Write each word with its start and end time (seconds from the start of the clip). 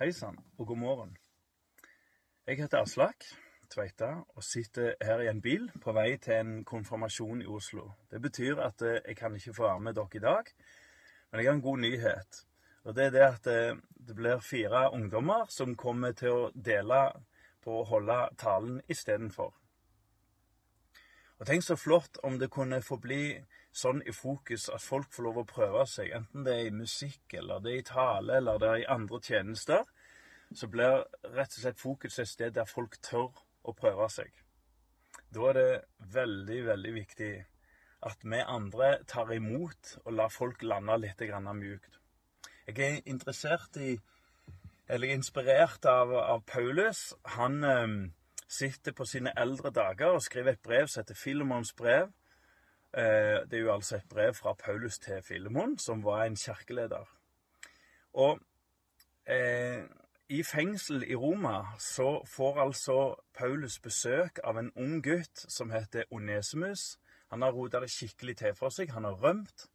Hei 0.00 0.12
sann, 0.16 0.38
og 0.58 0.66
god 0.66 0.76
morgen. 0.76 1.10
Jeg 2.46 2.56
heter 2.56 2.78
Aslak 2.80 3.24
Tveita 3.68 4.06
og 4.32 4.44
sitter 4.44 4.94
her 5.04 5.20
i 5.20 5.26
en 5.28 5.42
bil 5.44 5.66
på 5.84 5.92
vei 5.92 6.14
til 6.16 6.38
en 6.38 6.64
konfirmasjon 6.64 7.42
i 7.44 7.48
Oslo. 7.52 7.84
Det 8.08 8.22
betyr 8.24 8.62
at 8.64 8.80
eh, 8.80 9.02
jeg 9.08 9.18
kan 9.18 9.36
ikke 9.36 9.52
få 9.58 9.66
være 9.66 9.82
med 9.84 9.98
dere 9.98 10.16
i 10.16 10.22
dag, 10.24 10.48
men 11.30 11.40
jeg 11.42 11.50
har 11.50 11.58
en 11.58 11.62
god 11.68 11.78
nyhet. 11.84 12.40
Og 12.84 12.96
det 12.96 13.04
er 13.04 13.10
det 13.10 13.26
at 13.26 13.50
eh, 13.52 13.76
det 14.08 14.16
blir 14.16 14.40
fire 14.40 14.86
ungdommer 14.94 15.44
som 15.52 15.76
kommer 15.76 16.16
til 16.16 16.32
å 16.32 16.50
dele 16.54 17.02
på 17.60 17.82
å 17.82 17.84
holde 17.92 18.18
talen 18.40 18.80
istedenfor. 18.88 19.52
Og 21.40 21.46
tenk 21.46 21.68
så 21.68 21.76
flott 21.76 22.16
om 22.24 22.40
det 22.40 22.48
kunne 22.48 22.80
få 22.80 22.96
bli 23.04 23.36
sånn 23.72 24.02
i 24.02 24.12
fokus 24.12 24.68
at 24.68 24.82
folk 24.82 25.12
får 25.14 25.26
lov 25.28 25.42
å 25.42 25.48
prøve 25.48 25.86
seg, 25.86 26.10
enten 26.16 26.44
det 26.46 26.54
er 26.56 26.68
i 26.68 26.74
musikk, 26.74 27.22
eller 27.38 27.62
det 27.62 27.72
er 27.72 27.82
i 27.82 27.86
tale, 27.86 28.38
eller 28.40 28.58
det 28.58 28.70
er 28.70 28.82
i 28.82 28.88
andre 28.98 29.20
tjenester 29.22 29.84
så 30.54 30.66
blir 30.66 31.04
rett 31.34 31.54
og 31.54 31.62
slett 31.62 31.80
fokus 31.80 32.18
et 32.18 32.28
sted 32.28 32.54
der 32.56 32.68
folk 32.68 32.98
tør 33.04 33.30
å 33.62 33.74
prøve 33.76 34.08
seg. 34.10 34.30
Da 35.30 35.50
er 35.50 35.58
det 35.58 35.70
veldig, 36.14 36.60
veldig 36.66 36.92
viktig 36.94 37.32
at 38.10 38.22
vi 38.24 38.40
andre 38.40 38.94
tar 39.06 39.30
imot 39.34 39.96
og 40.04 40.14
lar 40.16 40.32
folk 40.32 40.62
lande 40.62 40.96
litt 40.98 41.20
mjukt. 41.20 41.98
Jeg 42.66 42.78
er 42.78 43.00
interessert 43.04 43.76
i, 43.76 43.98
eller 44.88 45.14
inspirert 45.14 45.84
av, 45.86 46.12
av 46.14 46.42
Paulus. 46.46 47.14
Han 47.36 47.64
eh, 47.64 48.10
sitter 48.48 48.92
på 48.92 49.04
sine 49.04 49.32
eldre 49.36 49.70
dager 49.70 50.16
og 50.16 50.22
skriver 50.22 50.52
et 50.52 50.62
brev 50.62 50.86
som 50.86 51.02
heter 51.02 51.14
Filomons 51.14 51.72
brev. 51.72 52.10
Eh, 52.96 53.46
det 53.46 53.54
er 53.54 53.64
jo 53.64 53.74
altså 53.74 53.96
et 53.96 54.08
brev 54.08 54.34
fra 54.34 54.52
Paulus 54.52 54.98
til 54.98 55.22
Filemon, 55.22 55.78
som 55.78 56.04
var 56.04 56.24
en 56.24 56.36
kirkeleder. 56.36 57.06
Og 58.12 58.40
eh, 59.26 59.84
i 60.28 60.42
fengsel 60.42 61.04
i 61.10 61.14
Roma 61.14 61.62
så 61.78 62.24
får 62.26 62.60
altså 62.60 63.14
Paulus 63.34 63.78
besøk 63.78 64.38
av 64.44 64.58
en 64.58 64.72
ung 64.76 65.02
gutt 65.02 65.44
som 65.48 65.70
heter 65.70 66.10
Onesimus. 66.10 66.98
Han 67.30 67.42
har 67.42 67.54
rota 67.54 67.80
det 67.80 67.90
skikkelig 67.90 68.36
til 68.36 68.54
for 68.58 68.74
seg. 68.74 68.90
Han 68.90 69.04
har 69.04 69.18
rømt. 69.22 69.68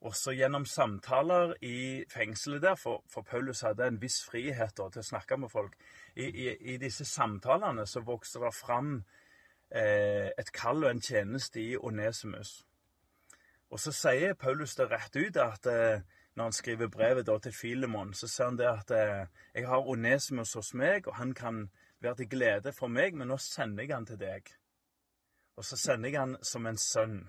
Også 0.00 0.32
gjennom 0.32 0.64
samtaler 0.64 1.54
i 1.60 2.04
fengselet 2.08 2.62
der, 2.62 2.76
for, 2.78 3.02
for 3.10 3.26
Paulus 3.26 3.60
hadde 3.60 3.86
en 3.86 4.00
viss 4.00 4.22
frihet 4.24 4.76
da, 4.78 4.86
til 4.88 5.02
å 5.02 5.08
snakke 5.08 5.36
med 5.36 5.50
folk. 5.50 5.74
I, 6.14 6.28
i, 6.28 6.52
i 6.74 6.76
disse 6.78 7.04
samtalene 7.04 7.84
så 7.86 8.00
vokste 8.06 8.40
det 8.44 8.54
fram 8.54 9.02
et 9.70 10.52
kall 10.52 10.84
og 10.84 10.90
en 10.90 11.00
tjeneste 11.00 11.60
i 11.60 11.76
Onesimus. 11.76 12.64
Og 13.70 13.80
så 13.80 13.92
sier 13.92 14.36
Paulus 14.38 14.74
det 14.78 14.88
rett 14.88 15.16
ut 15.16 15.36
at 15.42 15.66
eh, 15.68 16.00
når 16.36 16.44
han 16.48 16.56
skriver 16.56 16.88
brevet 16.88 17.28
til 17.42 17.52
Filemon, 17.52 18.14
så 18.14 18.28
sier 18.28 18.48
han 18.48 18.58
det 18.58 18.68
at 18.68 18.90
eh, 18.90 19.26
'Jeg 19.54 19.68
har 19.68 19.88
Onesimus 19.88 20.52
hos 20.52 20.74
meg, 20.74 21.08
og 21.08 21.16
han 21.16 21.34
kan 21.34 21.70
være 22.00 22.14
til 22.14 22.28
glede 22.28 22.72
for 22.72 22.88
meg, 22.88 23.14
men 23.14 23.28
nå 23.28 23.36
sender 23.36 23.84
jeg 23.84 23.94
han 23.94 24.06
til 24.06 24.20
deg.' 24.20 24.54
Og 25.56 25.64
så 25.64 25.76
sender 25.76 26.10
jeg 26.10 26.20
han 26.20 26.36
som 26.42 26.66
en 26.66 26.78
sønn. 26.78 27.28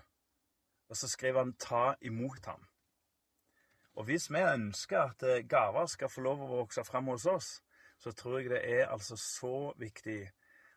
Og 0.90 0.96
så 0.96 1.08
skriver 1.08 1.44
han 1.44 1.53
'ta 1.53 1.96
imot 2.02 2.46
ham'. 2.48 2.68
Og 3.96 4.03
hvis 4.03 4.31
vi 4.31 4.40
ønsker 4.40 5.00
at 5.00 5.24
eh, 5.24 5.48
gaver 5.48 5.86
skal 5.86 6.09
få 6.09 6.22
lov 6.22 6.42
å 6.42 6.56
vokse 6.56 6.84
fram 6.84 7.08
hos 7.12 7.26
oss, 7.26 7.62
så 8.00 8.12
tror 8.12 8.40
jeg 8.40 8.50
det 8.50 8.62
er 8.80 8.88
altså 8.88 9.16
så 9.18 9.74
viktig 9.78 10.30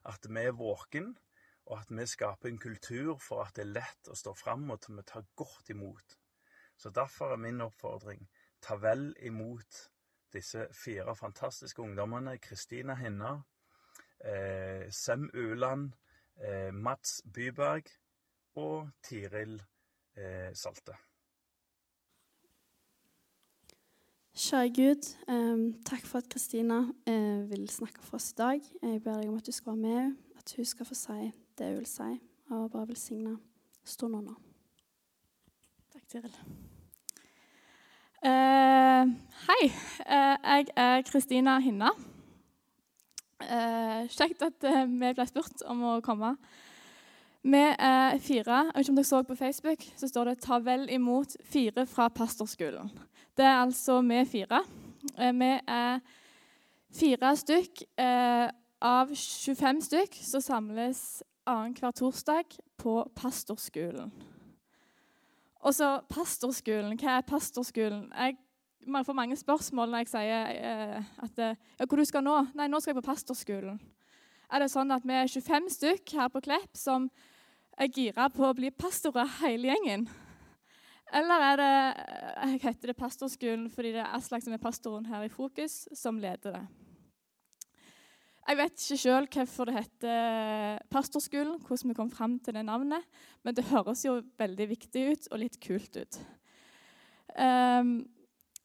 at 0.04 0.26
vi 0.28 0.40
er 0.40 0.50
våken, 0.50 1.18
og 1.72 1.78
at 1.80 1.90
vi 1.90 2.04
skaper 2.06 2.50
en 2.50 2.60
kultur 2.60 3.16
for 3.16 3.46
at 3.46 3.56
det 3.56 3.64
er 3.64 3.76
lett 3.78 4.10
å 4.12 4.16
stå 4.18 4.34
fram 4.36 4.68
og 4.70 4.84
vi 4.92 5.04
tar 5.08 5.24
godt 5.36 5.72
imot. 5.72 6.18
Så 6.76 6.90
derfor 6.92 7.32
er 7.32 7.40
min 7.40 7.64
oppfordring 7.64 8.26
ta 8.62 8.76
vel 8.76 9.10
imot 9.24 9.78
disse 10.32 10.66
fire 10.72 11.14
fantastiske 11.16 11.82
ungdommene. 11.82 12.38
Kristina 12.38 12.94
Hinna, 12.94 13.42
eh, 14.24 14.90
Sem 14.90 15.30
Uland, 15.34 15.92
eh, 16.36 16.72
Mats 16.74 17.22
Byberg 17.34 17.84
og 18.54 18.90
Tiril 19.02 19.62
eh, 20.16 20.54
Salte. 20.54 20.96
Kjære 24.32 24.72
Gud, 24.74 25.08
eh, 25.28 25.82
takk 25.84 26.06
for 26.06 26.18
at 26.18 26.28
Kristina 26.32 26.80
eh, 27.06 27.50
vil 27.50 27.68
snakke 27.68 28.02
for 28.02 28.16
oss 28.16 28.32
i 28.32 28.34
dag. 28.38 28.60
Jeg 28.82 29.02
ber 29.02 29.20
deg 29.20 29.28
om 29.28 29.36
at 29.36 29.46
du 29.46 29.52
skal 29.52 29.72
være 29.72 29.82
med, 29.82 30.16
at 30.36 30.54
hun 30.56 30.64
skal 30.64 30.86
få 30.86 30.94
si 30.94 31.32
det 31.58 31.66
hun 31.66 31.78
vil 31.78 31.86
si, 31.86 32.10
og 32.50 32.70
bare 32.72 32.88
velsigne 32.88 33.36
stunden 33.84 34.24
nå. 34.26 34.34
Takk, 35.92 36.04
Tiril. 36.08 36.36
Uh, 38.22 39.08
hei, 39.48 39.62
uh, 39.66 40.36
jeg 40.38 40.68
er 40.78 41.02
Kristina 41.08 41.56
Hinna. 41.58 41.90
Uh, 43.42 44.04
kjekt 44.14 44.44
at 44.46 44.68
vi 44.86 45.10
ble 45.10 45.26
spurt 45.26 45.64
om 45.66 45.82
å 45.90 45.96
komme. 46.04 46.36
Vi 47.42 47.58
er 47.58 48.20
fire. 48.22 48.60
Jeg 48.68 48.76
vet 48.76 48.84
ikke 48.84 48.92
om 48.94 49.00
dere 49.00 49.08
så 49.08 49.22
på 49.26 49.38
Facebook, 49.40 49.86
så 49.98 50.08
står 50.08 50.30
det 50.30 50.40
'Ta 50.40 50.60
vel 50.62 50.86
imot 50.90 51.34
fire 51.42 51.86
fra 51.86 52.08
pastorskolen'. 52.08 52.92
Det 53.36 53.44
er 53.44 53.64
altså 53.64 54.00
vi 54.00 54.24
fire. 54.24 54.62
vi 55.18 55.50
er 55.66 56.00
fire 56.94 57.36
stykk 57.36 57.82
av 58.82 59.10
25 59.14 59.80
stykk 59.82 60.18
som 60.22 60.40
samles 60.40 61.22
annenhver 61.46 61.94
torsdag 61.96 62.56
på 62.78 63.00
pastorskolen. 63.16 64.12
Og 65.62 65.74
så 65.74 66.00
pastorskolen. 66.10 66.96
Hva 66.98 67.18
er 67.20 67.28
pastorskolen? 67.28 68.08
Jeg 68.10 68.38
man 68.86 69.04
får 69.04 69.14
mange 69.14 69.36
spørsmål 69.36 69.90
når 69.90 70.02
jeg 70.02 70.10
sier 70.12 70.48
eh, 70.58 71.10
at 71.22 71.38
eh, 71.38 71.58
ja, 71.78 71.86
hvor 71.86 72.00
du 72.00 72.04
skal 72.08 72.24
nå. 72.26 72.34
Nei, 72.58 72.68
nå 72.70 72.80
skal 72.80 72.92
jeg 72.92 73.02
på 73.02 73.10
pastorskolen. 73.10 73.78
Er 74.52 74.62
det 74.62 74.72
sånn 74.72 74.90
at 74.92 75.06
vi 75.06 75.14
er 75.16 75.30
25 75.30 75.70
stykk 75.76 76.14
her 76.18 76.32
på 76.32 76.42
Klepp 76.44 76.76
som 76.76 77.06
er 77.78 77.92
gira 77.94 78.28
på 78.32 78.44
å 78.48 78.56
bli 78.56 78.72
pastorer 78.74 79.30
hele 79.40 79.70
gjengen? 79.70 80.08
Eller 81.12 81.46
er 81.46 81.60
det, 81.60 81.72
jeg 82.42 82.60
heter 82.64 82.92
det 82.92 82.98
pastorskolen 82.98 83.68
fordi 83.72 83.94
det 83.94 84.02
er 84.02 84.14
Aslak 84.16 84.44
som 84.44 84.54
er 84.56 84.62
pastoren 84.62 85.08
her 85.08 85.26
i 85.26 85.32
Fokus, 85.32 85.84
som 85.96 86.20
leder 86.20 86.56
det? 86.56 86.64
Jeg 88.42 88.58
vet 88.58 88.74
ikke 88.74 88.98
sjøl 88.98 89.26
hvorfor 89.30 89.68
det 89.68 89.74
heter 89.76 90.78
Pastorskolen, 90.90 91.60
hvordan 91.62 91.92
vi 91.92 91.94
kom 91.94 92.10
fram 92.10 92.38
til 92.42 92.56
det 92.56 92.64
navnet, 92.66 93.04
men 93.46 93.54
det 93.54 93.68
høres 93.70 94.02
jo 94.04 94.16
veldig 94.38 94.66
viktig 94.72 95.04
ut 95.12 95.28
og 95.30 95.40
litt 95.44 95.60
kult 95.62 95.96
ut. 95.96 96.18
Um, 97.38 98.02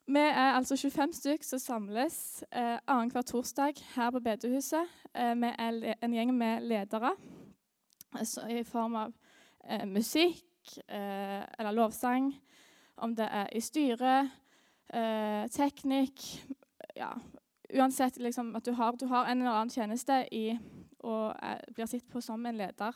vi 0.08 0.24
er 0.24 0.56
altså 0.58 0.76
25 0.76 1.14
stykker 1.14 1.46
som 1.46 1.62
samles 1.62 2.18
uh, 2.50 2.80
annenhver 2.88 3.22
torsdag 3.22 3.78
her 3.94 4.12
på 4.12 4.24
bedehuset. 4.26 4.90
Uh, 5.14 5.36
vi 5.38 5.54
er 5.54 5.96
en 6.02 6.18
gjeng 6.18 6.34
med 6.34 6.66
ledere 6.66 7.14
altså 8.18 8.48
i 8.50 8.64
form 8.66 8.98
av 8.98 9.14
uh, 9.14 9.86
musikk 9.86 10.74
uh, 10.90 11.46
eller 11.60 11.76
lovsang, 11.78 12.32
om 12.98 13.14
det 13.16 13.30
er 13.30 13.54
i 13.54 13.62
styret, 13.62 14.34
teknikk 15.52 16.22
ja, 16.96 17.10
uansett 17.74 18.18
liksom, 18.18 18.56
at 18.56 18.66
du 18.66 18.72
har, 18.72 18.96
du 19.00 19.06
har, 19.06 19.26
en 19.26 19.42
eller 19.42 19.52
annen 19.52 19.74
tjeneste 19.74 20.22
i, 20.32 20.58
og 21.00 21.36
eh, 21.44 21.60
blir 21.76 21.90
sett 21.90 22.08
på 22.10 22.22
som 22.22 22.46
en 22.46 22.58
leder 22.58 22.96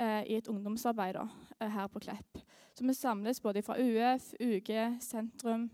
eh, 0.00 0.22
i 0.26 0.38
et 0.38 0.48
ungdomsarbeid 0.48 1.14
da, 1.18 1.26
eh, 1.60 1.70
her 1.70 1.88
på 1.92 2.02
Klepp. 2.06 2.40
Så 2.74 2.86
vi 2.86 2.94
samles 2.94 3.40
både 3.42 3.62
fra 3.62 3.76
UF, 3.78 4.32
UG, 4.40 4.72
Sentrum, 5.02 5.70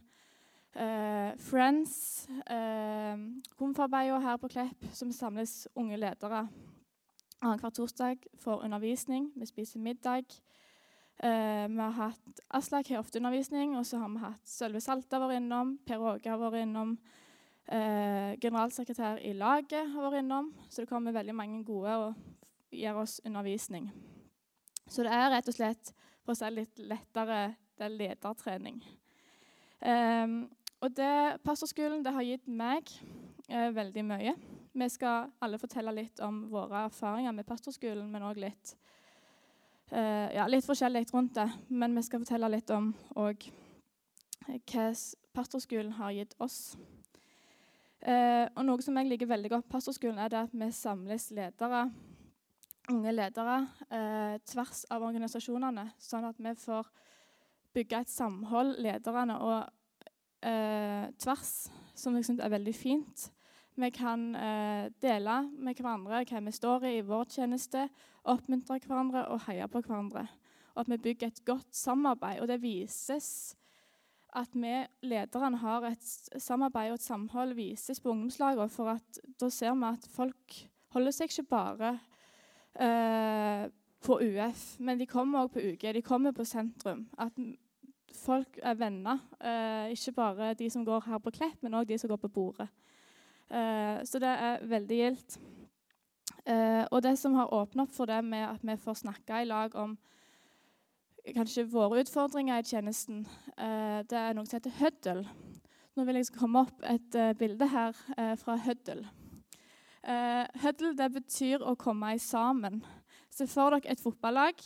eh, 0.75 1.33
Friends, 1.39 2.29
eh, 2.47 3.17
Komfarbeida 3.59 4.19
her 4.19 4.37
på 4.37 4.49
Klepp, 4.49 4.89
som 4.93 5.13
samles 5.13 5.67
unge 5.77 5.97
ledere 6.01 6.49
annenhver 7.45 7.71
torsdag 7.71 8.17
for 8.41 8.65
undervisning. 8.65 9.33
Vi 9.37 9.47
spiser 9.47 9.81
middag. 9.81 10.25
Uh, 11.25 11.69
vi 11.71 11.79
har 11.79 11.91
hatt 11.91 12.41
Aslak 12.51 12.89
har 12.89 12.99
ofte 12.99 13.19
undervisning, 13.19 13.77
og 13.79 13.87
så 13.87 13.99
har 13.99 14.09
vi 14.09 14.19
hatt 14.19 14.49
Sølve 14.49 14.81
Salta 14.83 15.21
vært 15.23 15.39
innom, 15.39 15.77
Per 15.87 16.03
Åge 16.03 16.31
har 16.31 16.41
vært 16.41 16.65
innom. 16.65 16.97
Eh, 17.65 18.35
generalsekretær 18.43 19.23
i 19.25 19.33
laget 19.33 19.89
har 19.93 20.05
vært 20.05 20.21
innom, 20.21 20.51
så 20.69 20.83
det 20.83 20.91
kommer 20.91 21.17
veldig 21.17 21.35
mange 21.35 21.63
gode 21.65 21.95
og 21.97 22.15
gir 22.75 22.97
oss 23.01 23.21
undervisning. 23.25 23.89
Så 24.87 25.07
det 25.07 25.15
er 25.17 25.31
rett 25.33 25.49
og 25.49 25.57
slett 25.57 25.95
for 26.25 26.35
å 26.35 26.37
si 26.37 26.51
litt 26.53 26.83
lettere 26.83 27.55
det 27.79 27.87
er 27.87 27.95
ledertrening. 27.95 28.83
Eh, 29.81 30.37
og 30.85 30.93
det, 30.93 31.41
Pastorskolen 31.45 32.05
det 32.05 32.13
har 32.13 32.27
gitt 32.27 32.47
meg 32.47 32.91
eh, 33.49 33.71
veldig 33.73 34.05
mye. 34.05 34.35
Vi 34.75 34.89
skal 34.91 35.31
alle 35.41 35.59
fortelle 35.59 35.95
litt 35.95 36.21
om 36.25 36.45
våre 36.51 36.85
erfaringer 36.89 37.33
med 37.33 37.47
pastorskolen, 37.47 38.09
men 38.11 38.27
òg 38.27 38.41
litt, 38.43 38.75
eh, 39.93 40.35
ja, 40.35 40.49
litt 40.51 40.67
forskjellig 40.67 41.07
rundt 41.15 41.37
det. 41.39 41.47
Men 41.69 41.95
vi 41.97 42.03
skal 42.03 42.25
fortelle 42.25 42.51
litt 42.53 42.73
om 42.75 42.93
òg 43.17 43.49
hva 44.45 44.89
pastorskolen 45.33 45.95
har 45.97 46.13
gitt 46.13 46.35
oss. 46.43 46.75
Eh, 48.05 48.47
og 48.53 48.67
Noe 48.69 48.85
som 48.85 48.99
jeg 49.01 49.09
liker 49.09 49.31
veldig 49.31 49.51
godt 49.53 49.69
på 49.69 49.79
pastorskolen, 49.79 50.19
er 50.21 50.35
at 50.43 50.53
vi 50.53 50.69
samles 50.77 51.31
ledere, 51.33 51.87
unge 52.93 53.15
ledere 53.15 53.63
eh, 53.89 54.35
tvers 54.45 54.83
av 54.93 55.07
organisasjonene, 55.07 55.87
sånn 55.97 56.29
at 56.29 56.43
vi 56.45 56.53
får 56.61 56.91
bygge 57.75 58.03
et 58.05 58.13
samhold, 58.13 58.77
lederne, 58.85 59.39
og 59.41 60.45
eh, 60.45 61.09
tvers, 61.17 61.55
som 61.97 62.19
jeg 62.19 62.29
syns 62.29 62.45
er 62.45 62.53
veldig 62.53 62.77
fint. 62.77 63.27
Vi 63.75 63.91
kan 63.91 64.35
eh, 64.37 64.93
dele 65.03 65.41
med 65.57 65.81
hverandre 65.81 66.21
hva 66.29 66.43
vi 66.45 66.55
står 66.55 66.85
i 66.87 66.95
i 66.99 67.07
vår 67.09 67.25
tjeneste, 67.39 67.89
oppmuntre 68.31 68.79
hverandre 68.85 69.25
og 69.33 69.43
heie 69.49 69.67
på 69.67 69.83
hverandre. 69.83 70.29
Og 70.75 70.85
at 70.85 70.93
vi 70.93 71.01
bygger 71.09 71.33
et 71.33 71.45
godt 71.47 71.75
samarbeid. 71.75 72.41
Og 72.43 72.49
det 72.51 72.61
vises 72.63 73.57
at 74.35 74.55
vi 74.59 74.73
lederne 75.07 75.61
har 75.63 75.87
et 75.89 76.09
samarbeid 76.43 76.93
og 76.93 76.99
et 76.99 77.07
samhold 77.07 77.55
vises 77.59 78.01
på 78.03 78.11
ungdomslagene. 78.11 78.69
For 78.73 78.97
at 78.97 79.21
da 79.41 79.51
ser 79.53 79.77
vi 79.79 79.91
at 79.93 80.09
folk 80.11 80.59
holder 80.95 81.15
seg 81.15 81.31
ikke 81.31 81.47
bare 81.51 81.93
eh, 82.81 83.69
på 84.05 84.19
UF, 84.21 84.65
men 84.85 85.01
de 85.01 85.07
kommer 85.09 85.45
òg 85.45 85.55
på 85.55 85.63
UG. 85.63 85.87
De 85.97 86.03
kommer 86.05 86.35
på 86.37 86.47
sentrum. 86.49 87.07
At 87.19 87.39
folk 88.15 88.59
er 88.63 88.79
venner. 88.79 89.23
Eh, 89.41 89.95
ikke 89.95 90.17
bare 90.19 90.55
de 90.59 90.71
som 90.71 90.85
går 90.87 91.07
her 91.07 91.23
på 91.23 91.33
Klepp, 91.35 91.63
men 91.63 91.79
òg 91.79 91.89
de 91.89 91.99
som 91.99 92.11
går 92.11 92.21
på 92.27 92.33
Bordet. 92.35 92.69
Eh, 93.51 94.03
så 94.05 94.21
det 94.23 94.31
er 94.31 94.67
veldig 94.67 94.99
gildt. 94.99 95.39
Eh, 96.45 96.85
og 96.91 97.03
det 97.03 97.15
som 97.19 97.37
har 97.39 97.53
åpnet 97.55 97.87
opp 97.87 97.95
for 97.95 98.11
det 98.11 98.21
med 98.25 98.45
at 98.49 98.65
vi 98.67 98.77
får 98.77 99.01
snakke 99.01 99.43
i 99.43 99.49
lag 99.49 99.75
om 99.81 99.97
kanskje 101.33 101.65
våre 101.73 102.03
utfordringer 102.05 102.61
i 102.61 102.67
tjenesten, 102.69 103.25
eh, 103.57 104.03
det 104.05 104.19
er 104.19 104.35
noe 104.37 104.45
som 104.45 104.59
heter 104.59 104.77
høddel. 104.81 105.23
Nå 105.97 106.05
vil 106.05 106.19
jeg 106.19 106.35
komme 106.35 106.65
opp 106.67 106.83
et 106.91 107.17
uh, 107.17 107.31
bilde 107.39 107.69
her 107.71 107.95
uh, 108.19 108.35
fra 108.37 108.57
høddel. 108.59 109.05
Huddle 110.61 110.91
det 110.99 111.07
betyr 111.15 111.63
å 111.65 111.73
komme 111.81 112.11
i 112.13 112.19
sammen. 112.21 112.83
Se 113.33 113.47
for 113.49 113.73
dere 113.73 113.95
et 113.95 114.03
fotballag 114.03 114.59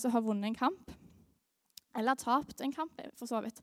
som 0.00 0.14
har 0.14 0.22
vunnet 0.24 0.48
en 0.48 0.56
kamp. 0.56 0.94
Eller 1.92 2.16
tapt 2.16 2.62
en 2.64 2.72
kamp, 2.72 3.02
for 3.18 3.28
så 3.28 3.42
vidt. 3.44 3.60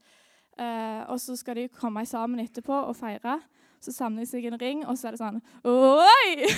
og 1.10 1.18
så 1.18 1.34
skal 1.36 1.58
de 1.58 1.64
komme 1.74 2.06
sammen 2.06 2.44
etterpå 2.44 2.84
og 2.84 2.94
feire. 3.00 3.40
Så 3.82 3.96
samler 3.96 4.28
de 4.28 4.30
seg 4.30 4.46
i 4.46 4.52
en 4.52 4.62
ring, 4.62 4.86
og 4.86 4.94
så 4.94 5.10
er 5.10 5.18
det 5.18 5.24
sånn 5.24 5.42
Oi! 5.66 6.52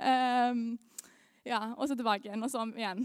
um, 0.00 0.64
ja, 1.48 1.60
og 1.76 1.88
så 1.88 1.96
tilbake 1.98 2.28
igjen, 2.28 2.42
og 2.44 2.50
så 2.52 2.62
om 2.62 2.72
igjen. 2.76 3.04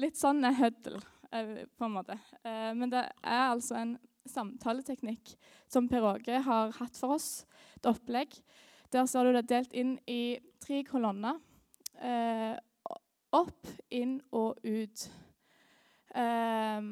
litt 0.00 0.18
sånn 0.18 0.44
er 0.46 0.56
Huddle, 0.56 1.00
på 1.30 1.84
en 1.88 1.92
måte. 1.92 2.16
men 2.44 2.92
det 2.92 3.02
er 3.20 3.42
altså 3.50 3.76
en 3.80 3.96
samtaleteknikk 4.30 5.34
som 5.68 5.88
Per 5.88 6.04
Åge 6.04 6.40
har 6.46 6.74
hatt 6.78 6.98
for 6.98 7.16
oss. 7.16 7.44
Et 7.76 7.88
opplegg. 7.88 8.34
Der 8.92 9.06
ser 9.10 9.26
du 9.26 9.34
det 9.34 9.48
delt 9.50 9.74
inn 9.76 9.96
i 10.10 10.38
tre 10.62 10.82
kolonner. 10.86 11.38
Eh, 12.02 12.54
opp, 13.36 13.70
inn 13.90 14.18
og 14.36 14.60
ut. 14.64 15.06
Eh, 16.16 16.90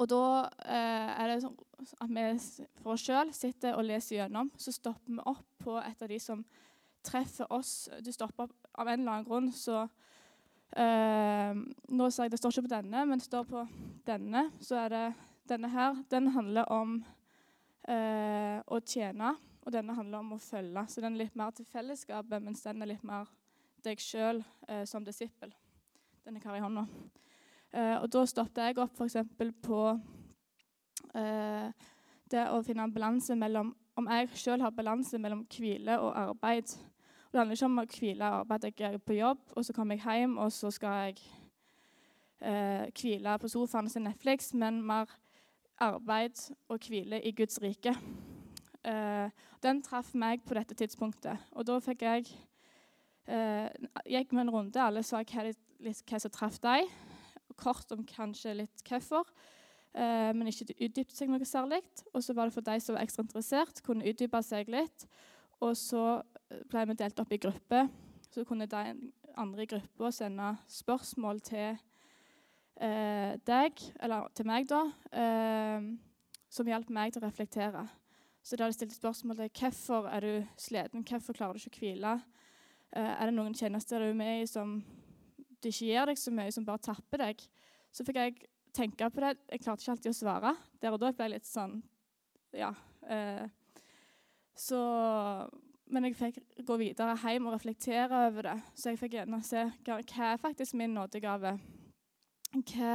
og 0.00 0.08
da 0.08 0.24
eh, 0.64 1.10
er 1.20 1.30
det 1.30 1.42
sånn 1.44 1.58
at 1.80 2.10
vi 2.12 2.24
for 2.82 2.94
oss 2.94 3.04
sjøl 3.06 3.30
sitter 3.36 3.76
og 3.76 3.86
leser 3.88 4.18
gjennom. 4.18 4.50
Så 4.60 4.74
stopper 4.74 5.12
vi 5.12 5.22
opp 5.28 5.46
på 5.60 5.76
et 5.80 6.02
av 6.02 6.10
de 6.10 6.18
som 6.22 6.44
treffer 7.06 7.48
oss. 7.52 7.88
Du 8.04 8.10
stopper 8.12 8.48
opp 8.48 8.59
av 8.78 8.88
en 8.88 9.00
eller 9.00 9.12
annen 9.12 9.26
grunn, 9.26 9.50
så 9.52 9.82
eh, 10.76 11.56
nå 11.88 12.10
ser 12.10 12.28
jeg 12.28 12.34
Det 12.34 12.40
står 12.40 12.54
ikke 12.54 12.68
på 12.68 12.74
denne, 12.74 13.04
men 13.06 13.18
det 13.18 13.26
står 13.26 13.48
på 13.50 13.64
denne. 14.06 14.46
Så 14.60 14.78
er 14.80 14.94
det 14.94 15.04
denne 15.50 15.70
her 15.72 15.98
den 16.10 16.30
handler 16.34 16.68
om 16.70 17.00
eh, 17.88 18.60
å 18.62 18.80
tjene, 18.86 19.34
og 19.64 19.74
denne 19.74 19.96
handler 19.96 20.22
om 20.22 20.36
å 20.36 20.42
følge. 20.42 20.86
Så 20.88 21.02
den 21.02 21.16
er 21.16 21.24
litt 21.24 21.38
mer 21.38 21.54
til 21.56 21.66
fellesskapet, 21.68 22.42
mens 22.42 22.62
den 22.66 22.82
er 22.82 22.92
litt 22.94 23.06
mer 23.06 23.28
deg 23.84 24.00
sjøl 24.02 24.42
eh, 24.68 24.84
som 24.88 25.04
disippel. 25.04 25.52
Den 26.24 26.36
jeg 26.36 26.46
har 26.46 26.58
i 26.58 26.62
hånda. 26.62 26.86
Eh, 27.70 27.96
og 28.00 28.08
da 28.12 28.24
stoppet 28.28 28.70
jeg 28.70 28.78
opp 28.82 28.98
f.eks. 28.98 29.16
på 29.62 29.80
eh, 31.14 31.88
det 32.30 32.46
å 32.50 32.60
finne 32.66 32.86
en 32.86 32.94
balanse 32.94 33.36
mellom 33.38 33.74
Om 33.98 34.06
jeg 34.08 34.28
sjøl 34.38 34.62
har 34.62 34.72
balanse 34.72 35.18
mellom 35.20 35.42
hvile 35.50 35.98
og 36.00 36.14
arbeid. 36.16 36.70
Det 37.32 37.38
handler 37.38 37.54
ikke 37.54 37.66
om 37.70 37.78
å 37.78 37.86
hvile 37.86 38.26
og 38.26 38.40
arbeid. 38.40 38.64
Jeg 38.74 38.94
er 38.94 39.02
på 39.06 39.14
jobb, 39.14 39.42
og 39.54 39.64
så 39.64 39.74
kommer 39.74 39.94
jeg 39.94 40.02
hjem, 40.02 40.32
og 40.42 40.50
så 40.52 40.70
skal 40.74 40.96
jeg 41.04 41.20
eh, 42.42 42.88
hvile 42.90 43.36
på 43.38 43.50
sofaen 43.52 43.86
og 43.86 43.92
se 43.92 44.02
Netflix, 44.02 44.50
men 44.54 44.80
mer 44.82 45.12
arbeid 45.78 46.42
og 46.68 46.88
hvile 46.88 47.20
i 47.22 47.30
Guds 47.30 47.60
rike. 47.62 47.94
Eh, 48.82 49.30
den 49.62 49.82
traff 49.86 50.10
meg 50.18 50.42
på 50.42 50.56
dette 50.58 50.74
tidspunktet. 50.74 51.46
Og 51.54 51.68
da 51.68 51.78
fikk 51.84 52.02
jeg 52.02 52.26
eh, 53.30 53.70
gikk 54.10 54.34
med 54.34 54.48
en 54.48 54.52
runde. 54.56 54.82
Alle 54.82 55.06
sa 55.06 55.22
hva, 55.22 55.46
hva 55.86 56.20
som 56.24 56.34
traff 56.34 56.58
deg. 56.64 56.90
Kort 57.60 57.94
om 57.94 58.02
kanskje 58.08 58.56
litt 58.64 58.82
hvorfor, 58.88 59.28
eh, 59.94 60.30
men 60.34 60.50
ikke 60.50 60.72
utdypte 60.74 61.14
seg 61.14 61.30
noe 61.30 61.46
særlig. 61.46 61.84
Og 62.10 62.24
så 62.26 62.34
var 62.34 62.50
det 62.50 62.58
for 62.58 62.66
de 62.66 62.80
som 62.82 62.98
var 62.98 63.06
ekstra 63.06 63.22
interessert, 63.28 63.84
kunne 63.86 64.10
utdype 64.10 64.42
seg 64.42 64.72
litt. 64.72 65.06
Og 65.60 65.76
så 65.76 66.22
ble 66.70 66.84
vi 66.90 66.98
delt 66.98 67.20
opp 67.22 67.32
i 67.32 67.40
grupper. 67.40 67.88
Så 68.30 68.44
kunne 68.46 68.68
de 68.70 69.12
andre 69.38 69.64
i 69.64 69.70
gruppa 69.70 70.10
sende 70.14 70.52
spørsmål 70.70 71.40
til 71.46 71.78
eh, 72.80 73.38
deg, 73.46 73.82
eller 74.00 74.28
til 74.34 74.46
meg, 74.46 74.68
da, 74.70 74.84
eh, 75.12 75.88
som 76.50 76.70
hjalp 76.70 76.90
meg 76.94 77.14
til 77.14 77.22
å 77.22 77.26
reflektere. 77.26 77.86
Så 78.42 78.56
da 78.56 78.64
hadde 78.64 78.74
stilte 78.74 78.94
stilt 78.96 79.02
spørsmål 79.02 79.36
til 79.36 79.50
hvorfor 79.60 80.08
er 80.10 80.24
du 80.24 80.46
sliten, 80.58 81.04
hvorfor 81.04 81.36
klarer 81.36 81.58
du 81.58 81.62
ikke 81.62 81.76
å 81.76 81.80
hvile. 81.82 82.14
Eh, 82.96 83.12
er 83.12 83.28
det 83.28 83.36
noen 83.36 83.54
tjenester 83.54 84.00
du 84.00 84.10
er 84.10 84.16
med 84.18 84.42
i 84.42 84.48
som 84.50 84.78
du 85.60 85.68
ikke 85.68 85.90
gir 85.90 86.08
deg 86.08 86.18
så 86.18 86.32
mye, 86.34 86.52
som 86.54 86.66
bare 86.66 86.82
tapper 86.82 87.24
deg? 87.26 87.44
Så 87.92 88.06
fikk 88.06 88.18
jeg 88.18 88.38
tenke 88.74 89.10
på 89.10 89.22
det. 89.22 89.34
Jeg 89.50 89.64
klarte 89.64 89.84
ikke 89.84 89.96
alltid 89.96 90.12
å 90.12 90.18
svare. 90.18 90.54
Der 90.80 90.94
og 90.94 91.02
da 91.02 91.12
ble 91.12 91.28
jeg 91.28 91.36
litt 91.36 91.50
sånn 91.50 91.80
Ja. 92.56 92.72
Eh, 93.06 93.46
så 94.58 94.80
men 95.90 96.06
jeg 96.06 96.16
fikk 96.16 96.38
gå 96.66 96.76
videre 96.80 97.16
hjem 97.18 97.46
og 97.50 97.56
reflektere 97.56 98.26
over 98.26 98.48
det. 98.48 98.56
Så 98.74 98.92
jeg 98.92 99.00
fikk 99.00 99.18
gjerne 99.18 99.42
se 99.44 99.66
hva, 99.86 99.98
er 100.00 100.40
faktisk 100.40 100.74
min 100.78 100.94
nådegave 100.94 101.58
hva 102.50 102.94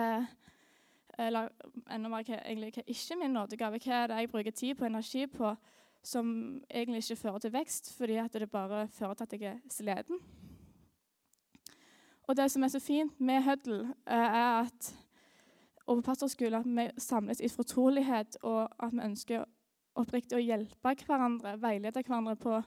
eller 1.16 1.48
enda 1.92 2.10
mer 2.12 2.26
hva, 2.28 2.42
egentlig, 2.42 2.74
hva 2.76 2.84
ikke 2.92 3.16
min 3.22 3.32
nådegave 3.32 3.80
Hva 3.80 4.02
er 4.02 4.08
det 4.12 4.18
jeg 4.20 4.32
bruker 4.32 4.52
tid 4.52 4.76
på 4.76 4.86
energi 4.86 5.28
på 5.32 5.54
som 6.06 6.28
egentlig 6.70 7.02
ikke 7.02 7.16
fører 7.16 7.40
til 7.40 7.54
vekst, 7.54 7.94
fordi 7.98 8.20
at 8.22 8.34
det 8.34 8.52
bare 8.52 8.88
fører 8.88 9.14
til 9.14 9.24
at 9.24 9.34
jeg 9.34 9.54
er 9.54 9.62
sliten? 9.72 10.20
Og 12.28 12.38
det 12.38 12.52
som 12.52 12.64
er 12.64 12.68
så 12.68 12.80
fint 12.80 13.20
med 13.22 13.42
Huddle, 13.44 13.94
eh, 14.08 14.14
er 14.14 14.66
at 14.66 14.96
og 15.86 15.96
på 15.96 16.02
pastorskole 16.02 16.58
at 16.58 16.66
vi 16.66 16.90
samles 16.98 17.42
i 17.42 17.50
fortrolighet, 17.50 18.38
og 18.42 18.70
at 18.86 18.94
vi 18.94 19.00
ønsker 19.04 19.44
oppriktig 19.96 20.38
å 20.38 20.44
hjelpe 20.44 20.96
hverandre, 21.06 21.56
veilede 21.62 22.04
hverandre 22.04 22.36
på 22.40 22.60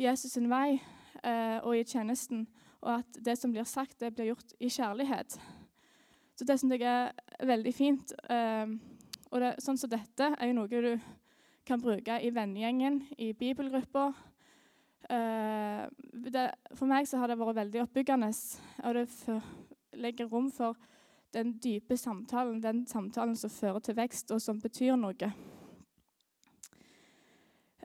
Jesus' 0.00 0.34
sin 0.34 0.48
vei 0.50 0.78
eh, 1.22 1.58
og 1.60 1.76
i 1.76 1.84
tjenesten. 1.84 2.46
Og 2.80 2.94
at 3.00 3.20
det 3.20 3.36
som 3.38 3.52
blir 3.52 3.66
sagt, 3.68 3.98
det 4.00 4.14
blir 4.14 4.32
gjort 4.32 4.54
i 4.58 4.70
kjærlighet. 4.72 5.36
Så 6.38 6.46
det 6.48 6.56
syns 6.60 6.78
jeg 6.78 6.86
er 6.88 7.46
veldig 7.46 7.74
fint. 7.76 8.14
Eh, 8.32 8.76
og 9.30 9.42
det, 9.42 9.54
sånn 9.62 9.78
som 9.78 9.90
dette 9.92 10.32
er 10.32 10.50
jo 10.50 10.56
noe 10.56 10.68
du 10.70 10.94
kan 11.68 11.80
bruke 11.82 12.16
i 12.22 12.32
vennegjengen, 12.34 13.02
i 13.18 13.32
bibelgruppa. 13.36 14.10
Uh, 15.10 15.86
for 16.78 16.86
meg 16.86 17.06
så 17.08 17.18
har 17.18 17.30
det 17.30 17.38
vært 17.40 17.56
veldig 17.56 17.80
oppbyggende, 17.82 18.28
og 18.84 18.94
det 18.94 19.04
for, 19.10 19.46
legger 19.98 20.28
rom 20.30 20.50
for 20.54 20.78
den 21.34 21.56
dype 21.62 21.96
samtalen, 21.98 22.60
den 22.62 22.84
samtalen 22.86 23.36
som 23.38 23.50
fører 23.50 23.82
til 23.82 23.96
vekst, 23.98 24.30
og 24.34 24.42
som 24.42 24.60
betyr 24.62 24.98
noe. 24.98 25.30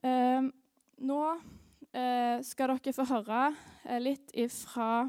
Uh, 0.04 0.52
nå 1.04 1.22
eh, 1.96 2.42
skal 2.46 2.76
dere 2.76 2.94
få 2.96 3.06
høre 3.10 4.00
litt 4.02 4.32
ifra 4.36 5.08